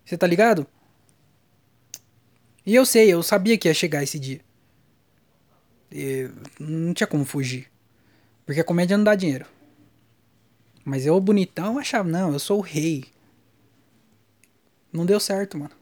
[0.05, 0.67] Você tá ligado?
[2.65, 4.41] E eu sei, eu sabia que ia chegar esse dia.
[5.91, 7.69] E não tinha como fugir.
[8.47, 9.47] Porque a comédia não dá dinheiro.
[10.85, 13.05] Mas eu, bonitão, achava, não, eu sou o rei.
[14.93, 15.73] Não deu certo, mano.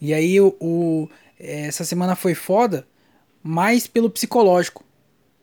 [0.00, 1.08] E aí, o, o
[1.38, 2.86] essa semana foi foda,
[3.42, 4.84] mais pelo psicológico.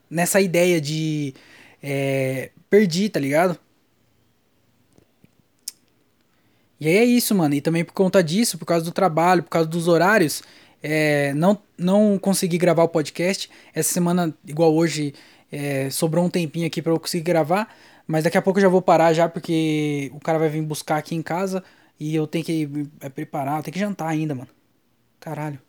[0.10, 1.34] Nessa ideia de.
[1.82, 3.60] É, perdi, tá ligado?
[6.80, 7.54] E aí é isso, mano.
[7.56, 10.42] E também por conta disso, por causa do trabalho, por causa dos horários,
[10.82, 13.50] é, não, não consegui gravar o podcast.
[13.74, 15.14] Essa semana, igual hoje,
[15.52, 17.76] é, sobrou um tempinho aqui para eu conseguir gravar,
[18.08, 20.98] mas daqui a pouco eu já vou parar já, porque o cara vai vir buscar
[20.98, 21.64] aqui em casa
[22.00, 24.50] e eu tenho que me é, preparar, eu tenho que jantar ainda, mano.
[25.20, 25.60] Caralho.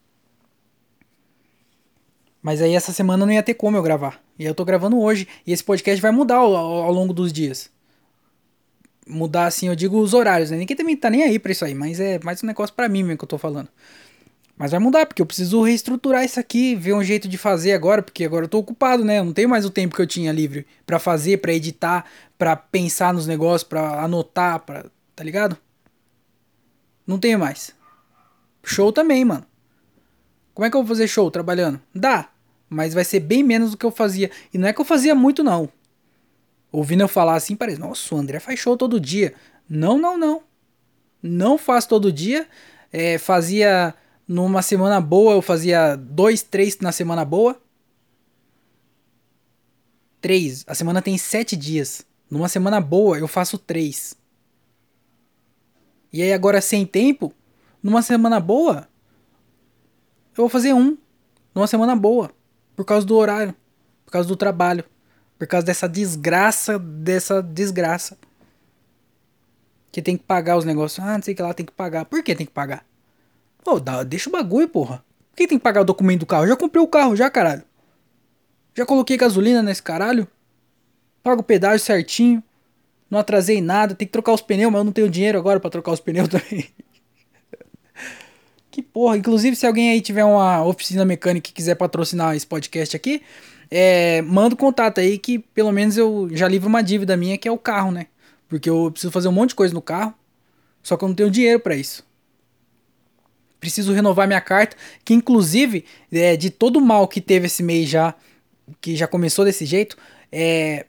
[2.42, 4.22] Mas aí essa semana não ia ter como eu gravar.
[4.38, 5.28] E eu tô gravando hoje.
[5.46, 7.70] E esse podcast vai mudar ao, ao longo dos dias.
[9.06, 10.58] Mudar assim, eu digo os horários, né?
[10.58, 13.02] Ninguém também tá nem aí pra isso aí, mas é mais um negócio para mim
[13.02, 13.68] mesmo que eu tô falando.
[14.56, 18.02] Mas vai mudar, porque eu preciso reestruturar isso aqui, ver um jeito de fazer agora,
[18.02, 19.18] porque agora eu tô ocupado, né?
[19.18, 22.04] Eu não tenho mais o tempo que eu tinha livre para fazer, para editar,
[22.36, 24.84] para pensar nos negócios, para anotar, para,
[25.16, 25.56] tá ligado?
[27.06, 27.74] Não tenho mais.
[28.62, 29.46] Show também, mano.
[30.52, 31.80] Como é que eu vou fazer show trabalhando?
[31.94, 32.28] Dá,
[32.68, 34.30] mas vai ser bem menos do que eu fazia.
[34.52, 35.70] E não é que eu fazia muito não.
[36.72, 39.34] Ouvindo eu falar assim, parece, nossa, o André faz show todo dia.
[39.68, 40.42] Não, não, não.
[41.22, 42.46] Não faço todo dia.
[42.92, 43.94] É, fazia
[44.26, 47.60] numa semana boa, eu fazia dois, três na semana boa.
[50.20, 50.64] Três.
[50.66, 52.06] A semana tem sete dias.
[52.30, 54.16] Numa semana boa, eu faço três.
[56.12, 57.32] E aí agora sem tempo,
[57.82, 58.88] numa semana boa,
[60.36, 60.96] eu vou fazer um.
[61.54, 62.30] Numa semana boa.
[62.76, 63.54] Por causa do horário.
[64.04, 64.84] Por causa do trabalho.
[65.40, 68.18] Por causa dessa desgraça, dessa desgraça.
[69.90, 71.02] Que tem que pagar os negócios.
[71.02, 72.04] Ah, não sei o que lá, tem que pagar.
[72.04, 72.84] Por que tem que pagar?
[73.64, 75.02] Pô, dá, deixa o bagulho, porra.
[75.30, 76.46] Por que tem que pagar o documento do carro?
[76.46, 77.62] já comprei o carro, já, caralho.
[78.76, 80.28] Já coloquei gasolina nesse caralho.
[81.22, 82.44] Pago o pedágio certinho.
[83.10, 83.94] Não atrasei nada.
[83.94, 86.28] Tem que trocar os pneus, mas eu não tenho dinheiro agora para trocar os pneus
[86.28, 86.68] também.
[88.70, 89.16] que porra.
[89.16, 93.22] Inclusive, se alguém aí tiver uma oficina mecânica e quiser patrocinar esse podcast aqui,
[93.70, 97.48] é, manda o contato aí que pelo menos eu já livro uma dívida minha que
[97.48, 98.06] é o carro, né?
[98.48, 100.14] Porque eu preciso fazer um monte de coisa no carro.
[100.82, 102.04] Só que eu não tenho dinheiro para isso
[103.60, 107.88] preciso renovar minha carta, que inclusive, é, de todo o mal que teve esse mês
[107.88, 108.14] já,
[108.80, 109.96] que já começou desse jeito,
[110.32, 110.86] é,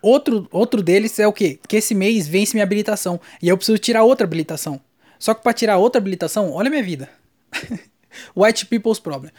[0.00, 1.60] outro, outro deles é o quê?
[1.68, 4.80] Que esse mês vence minha habilitação, e eu preciso tirar outra habilitação.
[5.18, 7.08] Só que para tirar outra habilitação, olha minha vida.
[8.34, 9.30] White people's problem.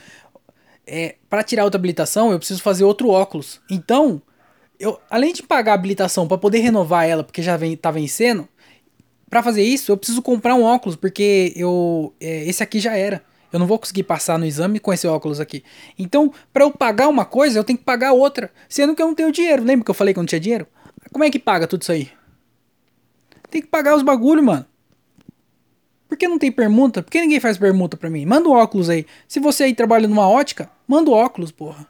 [0.88, 3.60] É, para tirar outra habilitação, eu preciso fazer outro óculos.
[3.70, 4.22] Então,
[4.80, 8.48] eu, além de pagar a habilitação para poder renovar ela, porque já vem, tá vencendo,
[9.30, 13.24] para fazer isso, eu preciso comprar um óculos, porque eu é, esse aqui já era.
[13.52, 15.64] Eu não vou conseguir passar no exame com esse óculos aqui.
[15.98, 19.16] Então, para eu pagar uma coisa, eu tenho que pagar outra, sendo que eu não
[19.16, 19.64] tenho dinheiro.
[19.64, 20.68] Lembra que eu falei que eu não tinha dinheiro?
[21.12, 22.10] Como é que paga tudo isso aí?
[23.50, 24.66] Tem que pagar os bagulho, mano.
[26.16, 27.04] Por que não tem permuta?
[27.04, 28.26] Por que ninguém faz permuta pra mim?
[28.26, 29.06] Manda o óculos aí.
[29.28, 31.86] Se você aí trabalha numa ótica, manda o óculos, porra.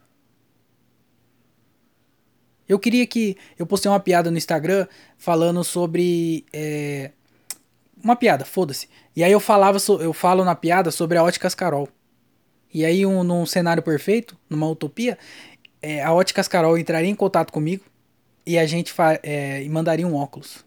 [2.68, 3.38] Eu queria que.
[3.56, 6.44] Eu postei uma piada no Instagram falando sobre.
[6.52, 7.12] É,
[8.04, 8.90] uma piada, foda-se.
[9.16, 11.88] E aí eu falava, eu falo na piada sobre a Óticas Carol.
[12.74, 15.20] E aí, um, num cenário perfeito, numa utopia,
[15.84, 17.86] é, a Óticas Carol entraria em contato comigo
[18.44, 20.65] e a gente é, mandaria um óculos.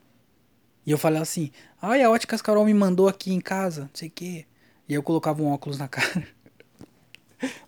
[0.89, 1.51] E eu falei assim,
[1.83, 4.47] ai, a Óticas Carol me mandou aqui em casa, não sei o quê.
[4.89, 6.27] E eu colocava um óculos na cara.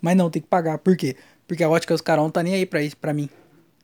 [0.00, 0.78] Mas não, tem que pagar.
[0.78, 1.14] Por quê?
[1.46, 3.28] Porque a Óticas Carol não tá nem aí pra, isso, pra mim.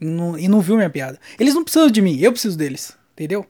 [0.00, 1.20] E não, e não viu minha piada.
[1.38, 2.96] Eles não precisam de mim, eu preciso deles.
[3.12, 3.44] Entendeu?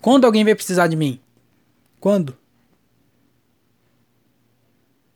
[0.00, 1.20] Quando alguém vai precisar de mim?
[2.00, 2.36] Quando?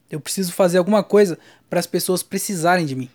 [0.08, 1.36] Eu preciso fazer alguma coisa
[1.68, 3.10] para as pessoas precisarem de mim.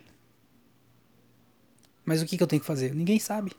[2.04, 2.94] Mas o que, que eu tenho que fazer?
[2.94, 3.54] Ninguém sabe.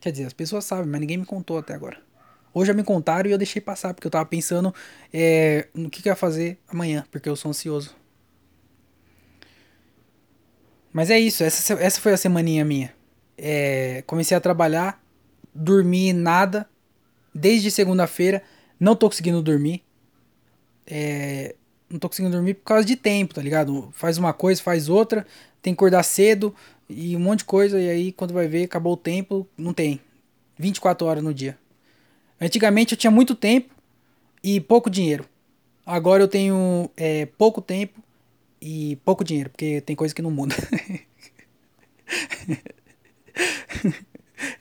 [0.00, 1.98] Quer dizer, as pessoas sabem, mas ninguém me contou até agora.
[2.52, 4.74] Hoje já me contaram e eu deixei passar, porque eu tava pensando
[5.12, 7.94] é, no que, que eu ia fazer amanhã, porque eu sou ansioso.
[10.92, 12.92] Mas é isso, essa, essa foi a semaninha minha.
[13.38, 15.00] É, comecei a trabalhar,
[15.54, 16.68] dormi nada,
[17.32, 18.42] desde segunda-feira,
[18.78, 19.84] não tô conseguindo dormir.
[20.86, 21.54] É,
[21.88, 23.90] não tô conseguindo dormir por causa de tempo, tá ligado?
[23.92, 25.24] Faz uma coisa, faz outra,
[25.62, 26.54] tem que acordar cedo
[26.90, 30.00] e um monte de coisa, e aí quando vai ver, acabou o tempo, não tem.
[30.58, 31.56] 24 horas no dia.
[32.40, 33.74] Antigamente eu tinha muito tempo
[34.42, 35.24] e pouco dinheiro.
[35.86, 38.00] Agora eu tenho é, pouco tempo
[38.60, 40.54] e pouco dinheiro, porque tem coisa que não muda.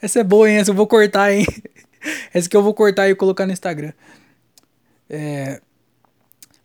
[0.02, 0.58] Essa é boa, hein?
[0.58, 1.46] Essa eu vou cortar, hein?
[2.34, 3.92] Essa que eu vou cortar e colocar no Instagram.
[5.10, 5.62] É...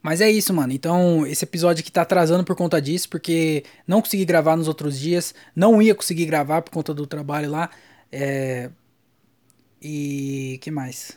[0.04, 0.70] Mas é isso, mano.
[0.70, 5.00] Então, esse episódio aqui tá atrasando por conta disso, porque não consegui gravar nos outros
[5.00, 5.34] dias.
[5.56, 7.70] Não ia conseguir gravar por conta do trabalho lá.
[8.12, 8.68] É...
[9.80, 10.58] E.
[10.60, 11.16] que mais?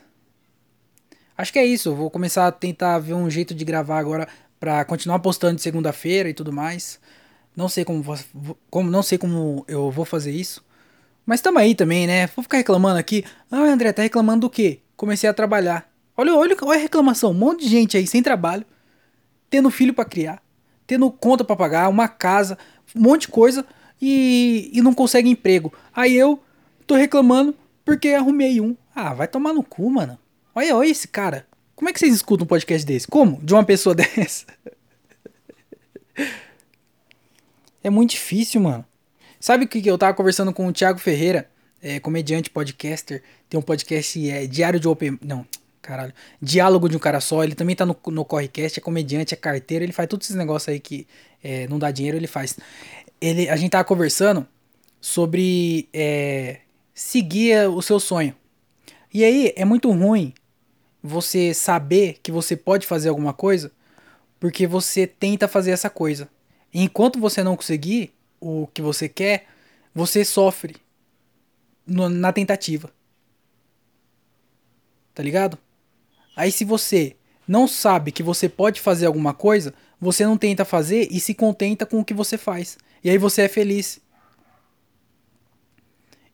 [1.38, 1.94] Acho que é isso.
[1.94, 4.26] Vou começar a tentar ver um jeito de gravar agora
[4.58, 6.98] para continuar postando de segunda-feira e tudo mais.
[7.54, 8.02] Não sei como,
[8.70, 10.64] como não sei como eu vou fazer isso.
[11.26, 12.28] Mas tamo aí também, né?
[12.28, 13.26] Vou ficar reclamando aqui.
[13.52, 14.80] Ah, André, tá reclamando do quê?
[14.96, 15.92] Comecei a trabalhar.
[16.16, 17.32] Olha, olha, olha a reclamação.
[17.32, 18.66] Um monte de gente aí sem trabalho,
[19.50, 20.42] tendo filho para criar,
[20.86, 22.58] tendo conta para pagar, uma casa,
[22.96, 23.66] um monte de coisa
[24.02, 25.74] e, e não consegue emprego.
[25.94, 26.42] Aí eu
[26.86, 28.76] tô reclamando porque arrumei um.
[28.94, 30.18] Ah, vai tomar no cu, mano.
[30.54, 31.46] Olha, olha esse cara.
[31.76, 33.08] Como é que vocês escutam um podcast desse?
[33.08, 33.40] Como?
[33.44, 34.46] De uma pessoa dessa?
[37.84, 38.84] é muito difícil, mano.
[39.40, 41.50] Sabe o que eu tava conversando com o Thiago Ferreira,
[41.82, 45.20] é, comediante, podcaster, tem um podcast é, Diário de Open...
[45.22, 45.46] Não,
[45.88, 46.14] caralho.
[46.42, 49.86] Diálogo de um cara só, ele também tá no, no Correcast, é comediante, é carteiro,
[49.86, 51.08] ele faz todos esses negócios aí que
[51.42, 52.58] é, não dá dinheiro, ele faz.
[53.22, 54.46] Ele, a gente tava conversando
[55.00, 56.60] sobre é,
[56.94, 58.36] seguir o seu sonho.
[59.14, 60.34] E aí, é muito ruim
[61.02, 63.72] você saber que você pode fazer alguma coisa
[64.40, 66.30] porque você tenta fazer essa coisa.
[66.74, 69.48] E enquanto você não conseguir o que você quer,
[69.96, 70.76] você sofre
[71.86, 72.92] no, na tentativa.
[75.16, 75.58] Tá ligado?
[76.38, 77.16] Aí se você
[77.48, 81.84] não sabe que você pode fazer alguma coisa, você não tenta fazer e se contenta
[81.84, 82.78] com o que você faz.
[83.04, 84.00] E aí você é feliz.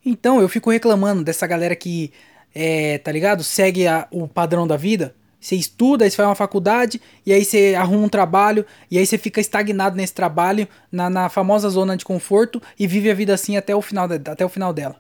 [0.06, 2.12] Então eu fico reclamando dessa galera que
[2.54, 3.46] é, tá ligado?
[3.46, 5.16] Segue a, o padrão da vida.
[5.40, 9.06] Você estuda, aí você faz uma faculdade, e aí você arruma um trabalho, e aí
[9.06, 13.34] você fica estagnado nesse trabalho, na, na famosa zona de conforto, e vive a vida
[13.34, 14.96] assim até o final, de, até o final dela.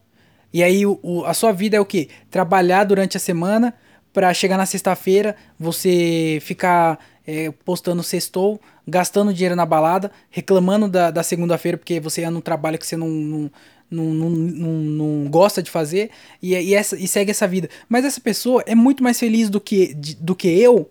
[0.54, 2.10] E aí o, o, a sua vida é o que?
[2.30, 3.74] Trabalhar durante a semana,
[4.14, 11.10] para chegar na sexta-feira, você ficar é, postando sextou, gastando dinheiro na balada, reclamando da,
[11.10, 13.52] da segunda-feira porque você ia num trabalho que você não, não,
[13.90, 17.70] não, não, não, gosta de fazer e, e, essa, e segue essa vida.
[17.90, 20.90] Mas essa pessoa é muito mais feliz do que, de, do que eu,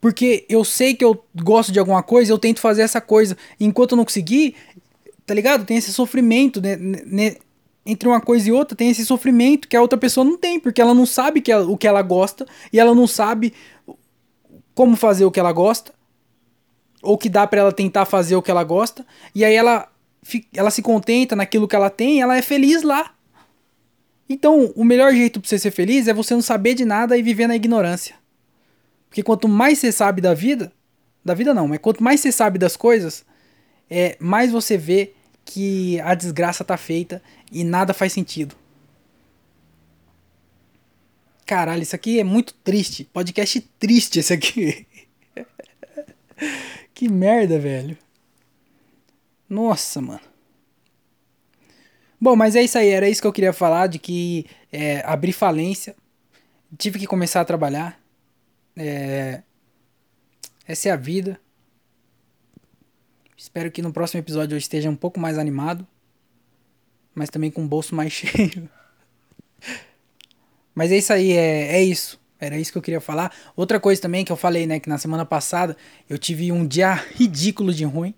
[0.00, 3.36] porque eu sei que eu gosto de alguma coisa, eu tento fazer essa coisa.
[3.58, 4.54] Enquanto eu não conseguir,
[5.26, 5.64] tá ligado?
[5.64, 7.36] Tem esse sofrimento, né, né,
[7.84, 10.80] entre uma coisa e outra, tem esse sofrimento que a outra pessoa não tem, porque
[10.80, 13.54] ela não sabe que ela, o que ela gosta e ela não sabe
[14.74, 15.92] como fazer o que ela gosta
[17.02, 19.88] ou que dá para ela tentar fazer o que ela gosta, e aí ela
[20.52, 23.14] ela se contenta naquilo que ela tem, ela é feliz lá.
[24.28, 27.22] Então, o melhor jeito para você ser feliz é você não saber de nada e
[27.22, 28.14] viver na ignorância.
[29.08, 30.70] Porque quanto mais você sabe da vida,
[31.24, 33.24] da vida não, mas quanto mais você sabe das coisas,
[33.88, 35.14] é mais você vê
[35.48, 38.54] que a desgraça tá feita e nada faz sentido.
[41.46, 43.04] Caralho, isso aqui é muito triste.
[43.04, 44.86] Podcast triste esse aqui.
[46.92, 47.96] que merda, velho.
[49.48, 50.20] Nossa, mano.
[52.20, 55.32] Bom, mas é isso aí, era isso que eu queria falar, de que é, abri
[55.32, 55.96] falência,
[56.76, 57.98] tive que começar a trabalhar.
[58.76, 59.40] É,
[60.66, 61.40] essa é a vida.
[63.58, 65.84] Espero que no próximo episódio eu esteja um pouco mais animado,
[67.12, 68.70] mas também com o bolso mais cheio.
[70.72, 72.20] mas é isso aí, é, é isso.
[72.38, 73.34] Era isso que eu queria falar.
[73.56, 75.76] Outra coisa também que eu falei, né, que na semana passada
[76.08, 78.14] eu tive um dia ridículo de ruim.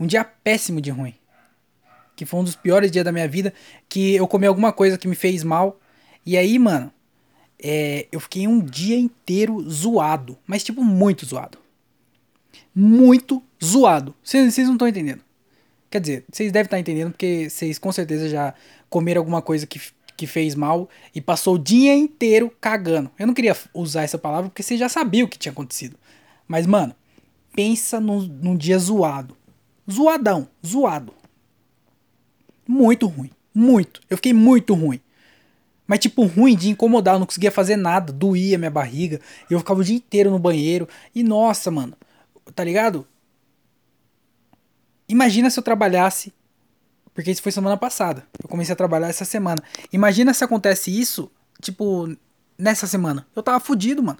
[0.00, 1.14] Um dia péssimo de ruim.
[2.16, 3.54] Que foi um dos piores dias da minha vida.
[3.88, 5.80] Que eu comi alguma coisa que me fez mal.
[6.26, 6.92] E aí, mano,
[7.62, 10.36] é, eu fiquei um dia inteiro zoado.
[10.44, 11.61] Mas, tipo, muito zoado.
[12.74, 14.14] Muito zoado.
[14.22, 15.20] Vocês não estão entendendo.
[15.90, 18.54] Quer dizer, vocês devem estar entendendo porque vocês com certeza já
[18.88, 19.78] comeram alguma coisa que,
[20.16, 23.10] que fez mal e passou o dia inteiro cagando.
[23.18, 25.96] Eu não queria usar essa palavra porque você já sabia o que tinha acontecido.
[26.48, 26.94] Mas, mano,
[27.54, 29.36] pensa num, num dia zoado.
[29.90, 31.12] Zoadão, zoado.
[32.66, 34.00] Muito ruim, muito.
[34.08, 35.00] Eu fiquei muito ruim.
[35.86, 39.20] Mas, tipo, ruim de incomodar, eu não conseguia fazer nada, doía minha barriga.
[39.50, 40.88] Eu ficava o dia inteiro no banheiro.
[41.14, 41.94] E nossa, mano,
[42.54, 43.06] tá ligado?
[45.08, 46.32] Imagina se eu trabalhasse.
[47.14, 48.26] Porque isso foi semana passada.
[48.42, 49.62] Eu comecei a trabalhar essa semana.
[49.92, 52.08] Imagina se acontece isso, tipo,
[52.56, 53.26] nessa semana.
[53.36, 54.18] Eu tava fudido, mano.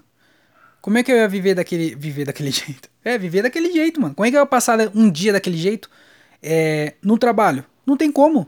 [0.81, 2.89] Como é que eu ia viver daquele, viver daquele jeito?
[3.03, 4.13] É, viver daquele jeito, mano.
[4.13, 5.89] Como é que eu ia passar um dia daquele jeito
[6.41, 7.65] é, no trabalho?
[7.85, 8.47] Não tem como.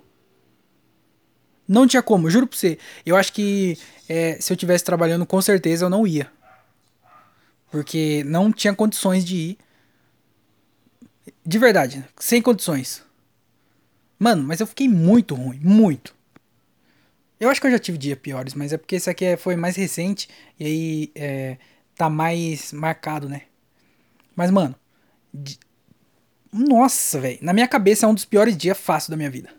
[1.68, 2.78] Não tinha como, juro pra você.
[3.04, 6.30] Eu acho que é, se eu tivesse trabalhando, com certeza eu não ia.
[7.72, 9.58] Porque não tinha condições de ir.
[11.46, 13.04] De verdade, sem condições.
[14.18, 16.16] Mano, mas eu fiquei muito ruim, muito.
[17.40, 19.56] Eu acho que eu já tive dias piores, mas é porque esse aqui é, foi
[19.56, 20.28] mais recente
[20.60, 21.58] e aí é,
[21.96, 23.42] tá mais marcado, né?
[24.36, 24.74] Mas, mano,
[25.34, 25.60] de...
[26.52, 29.50] nossa, velho, na minha cabeça é um dos piores dias fácil da minha vida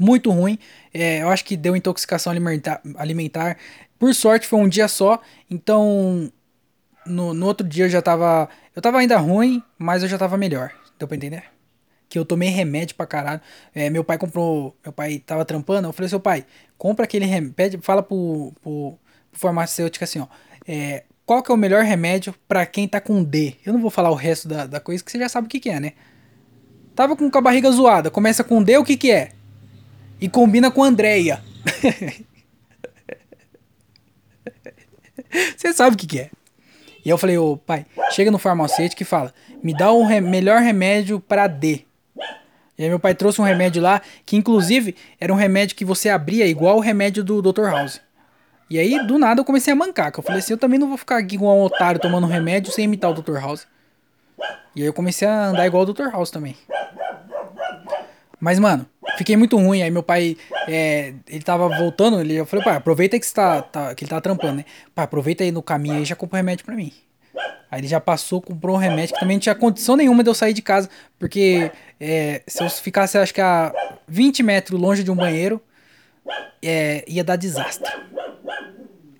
[0.00, 0.58] muito ruim.
[0.94, 3.58] É, eu acho que deu intoxicação alimentar, alimentar.
[3.98, 6.32] Por sorte foi um dia só, então
[7.06, 8.48] no, no outro dia eu já tava.
[8.74, 10.72] Eu tava ainda ruim, mas eu já tava melhor.
[10.98, 11.44] Deu pra entender?
[12.08, 13.40] Que eu tomei remédio pra caralho.
[13.74, 14.76] É, meu pai comprou.
[14.84, 15.88] Meu pai tava trampando.
[15.88, 16.44] Eu falei, seu pai,
[16.76, 17.80] compra aquele remédio.
[17.82, 18.98] Fala pro, pro,
[19.30, 20.26] pro farmacêutico assim, ó.
[20.66, 23.54] É, qual que é o melhor remédio para quem tá com D?
[23.64, 25.60] Eu não vou falar o resto da, da coisa, que você já sabe o que,
[25.60, 25.92] que é, né?
[26.94, 29.30] Tava com a barriga zoada, começa com D, o que que é?
[30.20, 31.42] E combina com a Andrea.
[35.56, 36.30] Você sabe o que, que é.
[37.04, 39.32] E eu falei, ô pai, chega no farmacêutico e fala,
[39.62, 41.84] me dá o re melhor remédio para D.
[42.78, 46.08] E aí meu pai trouxe um remédio lá, que inclusive era um remédio que você
[46.08, 47.66] abria igual o remédio do Dr.
[47.66, 48.00] House.
[48.70, 50.12] E aí, do nada, eu comecei a mancar.
[50.16, 52.84] Eu falei assim, eu também não vou ficar aqui igual um otário tomando remédio sem
[52.84, 53.36] imitar o Dr.
[53.38, 53.66] House.
[54.76, 56.08] E aí eu comecei a andar igual o Dr.
[56.12, 56.56] House também.
[58.40, 58.86] Mas, mano,
[59.18, 59.82] fiquei muito ruim.
[59.82, 63.94] Aí meu pai, é, ele tava voltando, ele, eu falei, pai, aproveita que tá, tá,
[63.94, 64.64] que ele tá trampando, né?
[64.94, 66.92] Pai, aproveita aí no caminho aí e já compra um remédio pra mim.
[67.70, 70.34] Aí ele já passou, comprou um remédio que também não tinha condição nenhuma de eu
[70.34, 70.88] sair de casa.
[71.18, 73.72] Porque é, se eu ficasse, acho que a
[74.08, 75.62] 20 metros longe de um banheiro,
[76.62, 77.88] é, ia dar desastre.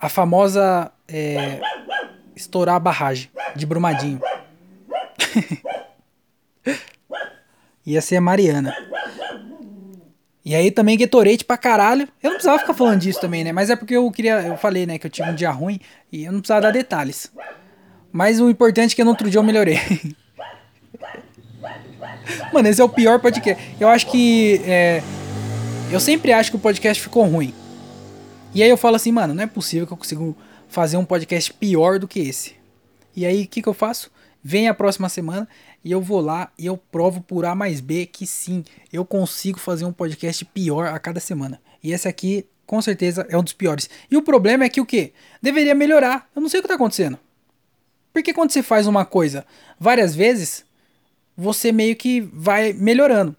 [0.00, 1.60] A famosa é,
[2.34, 4.20] estourar a barragem de Brumadinho.
[7.86, 8.74] ia ser a Mariana.
[10.44, 12.08] E aí também Gatorade pra caralho.
[12.22, 13.52] Eu não precisava ficar falando disso também, né?
[13.52, 14.40] Mas é porque eu queria.
[14.40, 15.78] Eu falei, né, que eu tive um dia ruim
[16.10, 17.30] e eu não precisava dar detalhes.
[18.10, 19.78] Mas o importante é que no outro dia eu melhorei.
[22.52, 23.62] Mano, esse é o pior podcast.
[23.78, 24.60] Eu acho que.
[24.64, 25.02] É,
[25.90, 27.52] eu sempre acho que o podcast ficou ruim.
[28.54, 30.34] E aí eu falo assim, mano, não é possível que eu consiga
[30.68, 32.54] fazer um podcast pior do que esse.
[33.14, 34.10] E aí o que, que eu faço?
[34.42, 35.48] Vem a próxima semana
[35.84, 39.58] e eu vou lá e eu provo por A mais B que sim, eu consigo
[39.58, 41.60] fazer um podcast pior a cada semana.
[41.82, 43.88] E esse aqui, com certeza, é um dos piores.
[44.10, 45.12] E o problema é que o que?
[45.40, 46.28] Deveria melhorar.
[46.34, 47.18] Eu não sei o que está acontecendo.
[48.12, 49.46] Porque quando você faz uma coisa
[49.78, 50.64] várias vezes,
[51.36, 53.34] você meio que vai melhorando.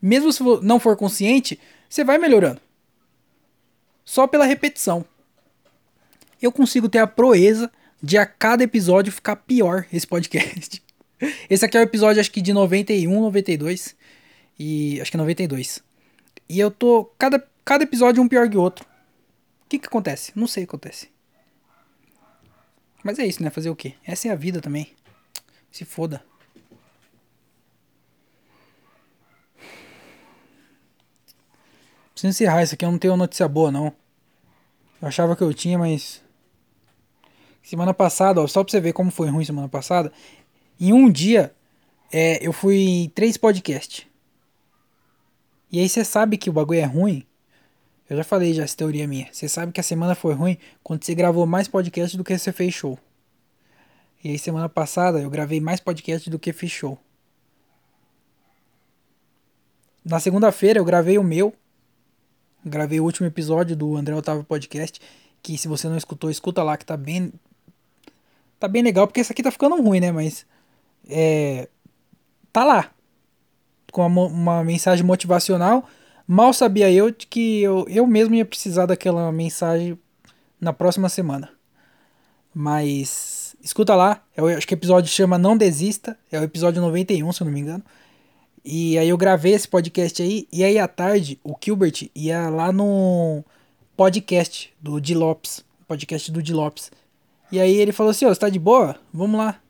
[0.00, 2.60] Mesmo se não for consciente, você vai melhorando.
[4.04, 5.04] Só pela repetição.
[6.40, 7.70] Eu consigo ter a proeza
[8.02, 10.85] de a cada episódio ficar pior esse podcast.
[11.48, 13.96] Esse aqui é o episódio, acho que de 91, 92.
[14.58, 15.00] E.
[15.00, 15.82] Acho que 92.
[16.48, 17.04] E eu tô.
[17.18, 18.84] Cada, cada episódio um pior que o outro.
[19.64, 20.32] O que que acontece?
[20.34, 21.08] Não sei o que acontece.
[23.02, 23.50] Mas é isso, né?
[23.50, 23.94] Fazer o quê?
[24.04, 24.92] Essa é a vida também.
[25.70, 26.22] Se foda.
[32.12, 33.92] Preciso encerrar isso aqui, eu não tenho notícia boa, não.
[35.02, 36.22] Eu achava que eu tinha, mas.
[37.62, 40.12] Semana passada, ó, só pra você ver como foi ruim semana passada.
[40.78, 41.54] Em um dia,
[42.12, 44.06] é, eu fui em três podcasts.
[45.70, 47.26] E aí você sabe que o bagulho é ruim.
[48.08, 49.28] Eu já falei já essa teoria minha.
[49.32, 52.52] Você sabe que a semana foi ruim quando você gravou mais podcast do que você
[52.52, 52.98] fez show.
[54.22, 56.98] E aí semana passada eu gravei mais podcast do que fiz show.
[60.04, 61.52] Na segunda-feira eu gravei o meu.
[62.64, 65.00] Gravei o último episódio do André Otávio Podcast.
[65.42, 67.32] Que se você não escutou, escuta lá que tá bem.
[68.58, 70.12] Tá bem legal, porque esse aqui tá ficando ruim, né?
[70.12, 70.46] Mas
[71.08, 71.68] é,
[72.52, 72.90] tá lá.
[73.92, 75.88] Com uma, uma, mensagem motivacional.
[76.26, 79.98] Mal sabia eu de que eu, eu mesmo ia precisar daquela mensagem
[80.60, 81.50] na próxima semana.
[82.52, 84.22] Mas escuta lá.
[84.36, 86.18] Eu acho que o episódio chama Não Desista.
[86.30, 87.84] É o episódio 91, se eu não me engano.
[88.64, 90.48] E aí eu gravei esse podcast aí.
[90.52, 93.44] E aí à tarde o Gilbert ia lá no
[93.96, 95.64] podcast do Di Lopes.
[95.86, 96.90] Podcast do Di Lopes.
[97.52, 98.96] E aí ele falou assim, ó, oh, você tá de boa?
[99.12, 99.60] Vamos lá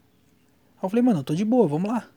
[0.83, 2.09] eu falei, mano, eu tô de boa, vamos lá.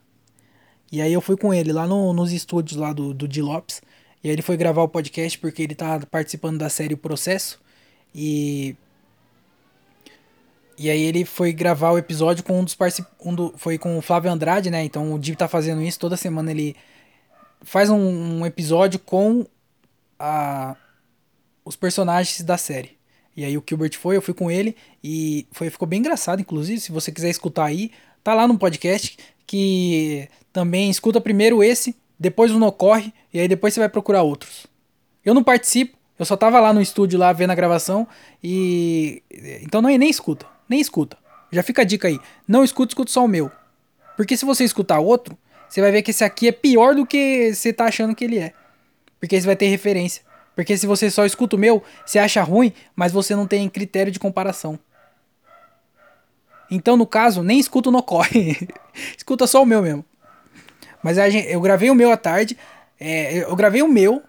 [0.92, 3.40] E aí eu fui com ele lá no, nos estúdios lá do, do D.
[3.40, 3.80] Lopes.
[4.22, 7.60] E aí ele foi gravar o podcast porque ele tá participando da série O Processo.
[8.14, 8.74] E.
[10.76, 13.14] E aí ele foi gravar o episódio com um dos participantes.
[13.24, 13.54] Um do...
[13.56, 14.82] Foi com o Flávio Andrade, né?
[14.82, 15.98] Então o Dib tá fazendo isso.
[15.98, 16.74] Toda semana ele
[17.62, 19.46] faz um, um episódio com
[20.18, 20.76] a...
[21.64, 22.98] os personagens da série.
[23.36, 24.76] E aí o Gilbert foi, eu fui com ele.
[25.04, 26.80] E foi, ficou bem engraçado, inclusive.
[26.80, 27.92] Se você quiser escutar aí,
[28.22, 29.18] tá lá no podcast.
[29.46, 33.12] Que também escuta primeiro esse, depois o No Corre.
[33.32, 34.66] E aí depois você vai procurar outros.
[35.24, 35.98] Eu não participo.
[36.18, 38.06] Eu só tava lá no estúdio lá vendo a gravação
[38.44, 39.22] e
[39.62, 41.18] então não nem escuta nem escuta.
[41.50, 42.20] Já fica a dica aí.
[42.46, 43.50] Não escuta, escuta só o meu.
[44.16, 45.36] Porque se você escutar outro,
[45.68, 48.38] você vai ver que esse aqui é pior do que você tá achando que ele
[48.38, 48.52] é.
[49.18, 50.22] Porque você vai ter referência.
[50.54, 54.12] Porque se você só escuta o meu, você acha ruim, mas você não tem critério
[54.12, 54.78] de comparação.
[56.70, 58.68] Então, no caso, nem escuta o Corre.
[59.16, 60.04] escuta só o meu mesmo.
[61.02, 62.56] Mas gente, eu gravei o meu à tarde.
[62.98, 64.22] É, eu gravei o meu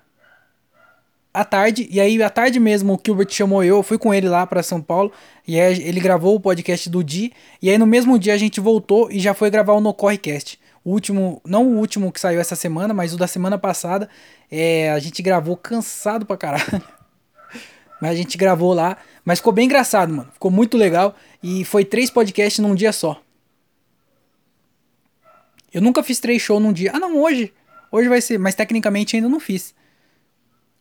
[1.34, 4.28] à tarde, e aí à tarde mesmo o Gilbert chamou eu, eu fui com ele
[4.28, 5.12] lá para São Paulo,
[5.48, 7.32] e aí ele gravou o podcast do Di,
[7.62, 10.60] e aí no mesmo dia a gente voltou e já foi gravar o No Correcast.
[10.84, 14.10] O último, não o último que saiu essa semana, mas o da semana passada,
[14.50, 16.82] é, a gente gravou cansado pra caralho.
[18.02, 20.32] Mas a gente gravou lá, mas ficou bem engraçado, mano.
[20.34, 23.22] Ficou muito legal e foi três podcasts num dia só.
[25.72, 26.92] Eu nunca fiz três shows num dia.
[26.94, 27.54] Ah, não, hoje.
[27.92, 29.76] Hoje vai ser, mas tecnicamente ainda não fiz.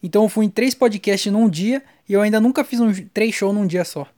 [0.02, 3.34] Então eu fui em três podcasts num dia e eu ainda nunca fiz um, três
[3.34, 4.08] shows num dia só.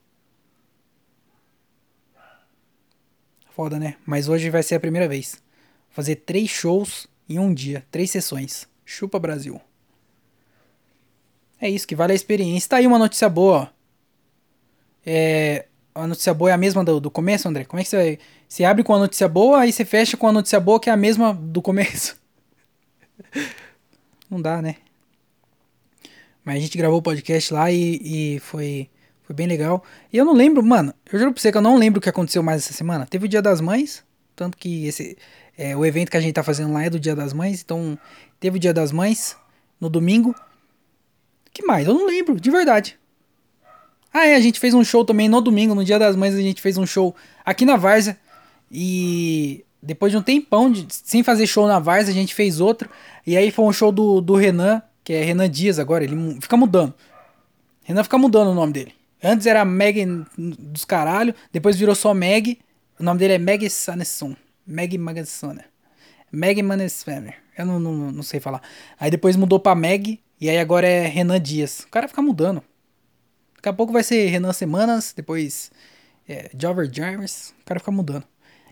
[3.50, 3.96] Foda, né?
[4.07, 5.42] Mas hoje vai ser a primeira vez.
[5.90, 8.66] Fazer três shows em um dia, três sessões.
[8.84, 9.61] Chupa Brasil.
[11.63, 12.69] É isso que vale a experiência.
[12.69, 13.67] Tá aí uma notícia boa, ó.
[15.07, 17.65] É, a notícia boa é a mesma do, do começo, André?
[17.65, 18.19] Como é que você.
[18.49, 20.93] Você abre com a notícia boa, aí você fecha com a notícia boa que é
[20.93, 22.17] a mesma do começo.
[24.29, 24.77] Não dá, né?
[26.45, 28.01] Mas a gente gravou o podcast lá e,
[28.35, 28.91] e foi,
[29.23, 29.85] foi bem legal.
[30.13, 32.09] E eu não lembro, mano, eu juro pra você que eu não lembro o que
[32.09, 33.07] aconteceu mais essa semana.
[33.07, 34.03] Teve o Dia das Mães,
[34.35, 35.17] tanto que esse
[35.57, 37.97] é, o evento que a gente tá fazendo lá é do Dia das Mães, então
[38.41, 39.37] teve o Dia das Mães
[39.81, 40.35] no domingo.
[41.53, 41.86] Que mais?
[41.86, 42.98] Eu não lembro, de verdade.
[44.12, 46.40] Ah, é, a gente fez um show também no domingo, no Dia das Mães, a
[46.40, 48.18] gente fez um show aqui na Várzea.
[48.70, 52.88] E depois de um tempão de, sem fazer show na Várzea, a gente fez outro.
[53.26, 56.57] E aí foi um show do, do Renan, que é Renan Dias agora, ele fica
[56.57, 56.94] mudando.
[57.82, 58.94] Renan fica mudando o nome dele.
[59.22, 60.05] Antes era Meg
[60.36, 62.59] dos caralho, depois virou só Meg.
[62.98, 64.36] O nome dele é Meg Sanesson.
[64.66, 65.64] Meg Magassona.
[66.30, 67.34] Meg Manesfaner.
[67.57, 68.62] Eu não, não, não sei falar.
[68.98, 71.84] Aí depois mudou pra Meg, e aí agora é Renan Dias.
[71.86, 72.64] O cara fica mudando.
[73.55, 75.70] Daqui a pouco vai ser Renan Semanas, depois
[76.28, 77.55] é, Jover Jarvis.
[77.62, 78.24] O cara fica mudando.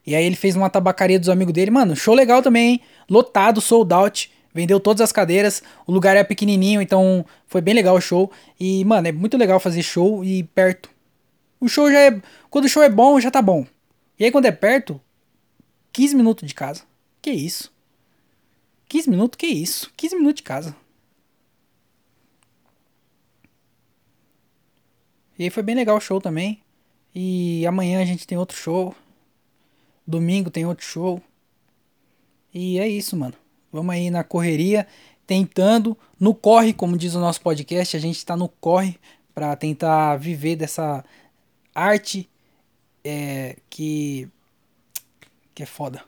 [0.05, 1.71] E aí ele fez uma tabacaria dos amigos dele.
[1.71, 2.81] Mano, show legal também, hein?
[3.09, 4.33] Lotado, sold out.
[4.53, 8.33] Vendeu todas as cadeiras, o lugar é pequenininho, então foi bem legal o show.
[8.59, 10.91] E, mano, é muito legal fazer show e perto.
[11.61, 12.21] O show já é.
[12.51, 13.65] Quando o show é bom, já tá bom.
[14.19, 15.01] E aí quando é perto,
[15.93, 16.83] 15 minutos de casa.
[17.23, 17.73] Que isso?
[18.89, 19.37] 15 minutos?
[19.37, 19.93] Que isso?
[19.97, 20.75] 15 minutos de casa.
[25.41, 26.61] E aí foi bem legal o show também.
[27.15, 28.95] E amanhã a gente tem outro show.
[30.07, 31.19] Domingo tem outro show.
[32.53, 33.33] E é isso, mano.
[33.73, 34.87] Vamos aí na correria,
[35.27, 38.99] tentando, no corre, como diz o nosso podcast, a gente está no corre
[39.35, 41.03] para tentar viver dessa
[41.75, 42.29] arte
[43.03, 44.29] é, que,
[45.55, 46.05] que é foda.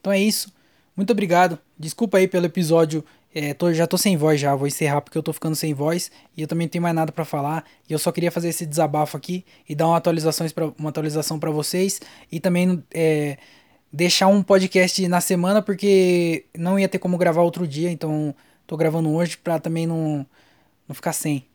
[0.00, 0.50] Então é isso.
[0.96, 1.58] Muito obrigado.
[1.78, 3.04] Desculpa aí pelo episódio.
[3.38, 6.10] É, tô, já tô sem voz já, vou encerrar porque eu tô ficando sem voz
[6.34, 7.66] e eu também não tenho mais nada para falar.
[7.86, 11.38] E eu só queria fazer esse desabafo aqui e dar uma atualização para uma atualização
[11.38, 12.00] para vocês
[12.32, 13.36] e também é,
[13.92, 18.34] deixar um podcast na semana porque não ia ter como gravar outro dia, então
[18.66, 20.26] tô gravando hoje para também não,
[20.88, 21.46] não ficar sem.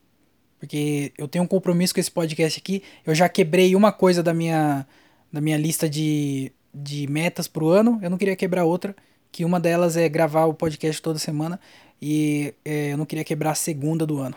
[0.60, 2.84] Porque eu tenho um compromisso com esse podcast aqui.
[3.04, 4.86] Eu já quebrei uma coisa da minha,
[5.34, 7.98] da minha lista de, de metas pro ano.
[8.04, 8.96] Eu não queria quebrar outra.
[9.32, 11.60] Que uma delas é gravar o podcast toda semana.
[12.02, 14.36] E é, eu não queria quebrar a segunda do ano.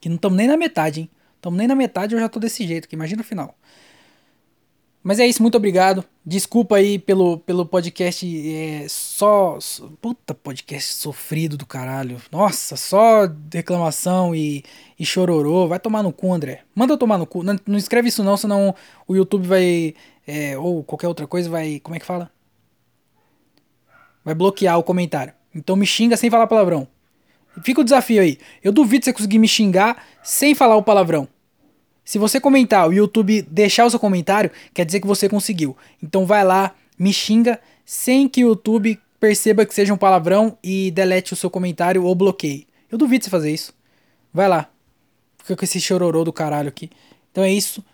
[0.00, 1.10] Que não estamos nem na metade, hein?
[1.36, 2.88] Estamos nem na metade, eu já tô desse jeito.
[2.88, 3.56] Que imagina o final.
[5.02, 6.04] Mas é isso, muito obrigado.
[6.24, 9.58] Desculpa aí pelo, pelo podcast é, só.
[10.00, 12.22] Puta, podcast sofrido do caralho.
[12.30, 14.62] Nossa, só reclamação e,
[14.96, 15.66] e chororô.
[15.66, 16.62] Vai tomar no cu, André.
[16.72, 17.42] Manda eu tomar no cu.
[17.42, 18.74] Não, não escreve isso não, senão
[19.08, 19.94] o YouTube vai.
[20.24, 21.80] É, ou qualquer outra coisa vai.
[21.80, 22.30] Como é que fala?
[24.24, 25.32] Vai bloquear o comentário.
[25.54, 26.86] Então me xinga sem falar palavrão.
[27.62, 28.38] Fica o desafio aí.
[28.62, 31.28] Eu duvido você conseguir me xingar sem falar o palavrão.
[32.04, 35.76] Se você comentar, o YouTube deixar o seu comentário, quer dizer que você conseguiu.
[36.02, 40.90] Então vai lá, me xinga sem que o YouTube perceba que seja um palavrão e
[40.90, 42.66] delete o seu comentário ou bloqueie.
[42.90, 43.72] Eu duvido você fazer isso.
[44.32, 44.68] Vai lá.
[45.38, 46.90] Fica com esse chororô do caralho aqui.
[47.30, 47.84] Então é isso.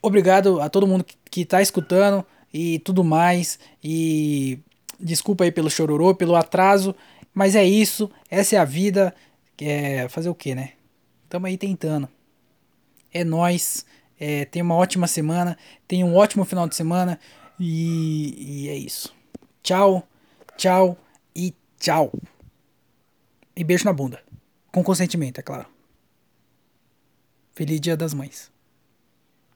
[0.00, 3.58] Obrigado a todo mundo que, que tá escutando e tudo mais.
[3.82, 4.58] E
[4.98, 6.94] desculpa aí pelo chororô, pelo atraso.
[7.32, 8.10] Mas é isso.
[8.30, 9.14] Essa é a vida.
[9.60, 10.72] É fazer o que, né?
[11.28, 12.08] Tamo aí tentando.
[13.12, 13.84] É nós.
[14.18, 15.56] É, tenha uma ótima semana.
[15.86, 17.18] Tenha um ótimo final de semana.
[17.58, 19.14] E, e é isso.
[19.62, 20.06] Tchau,
[20.56, 20.96] tchau
[21.34, 22.12] e tchau.
[23.56, 24.22] E beijo na bunda.
[24.72, 25.66] Com consentimento, é claro.
[27.52, 28.50] Feliz Dia das Mães.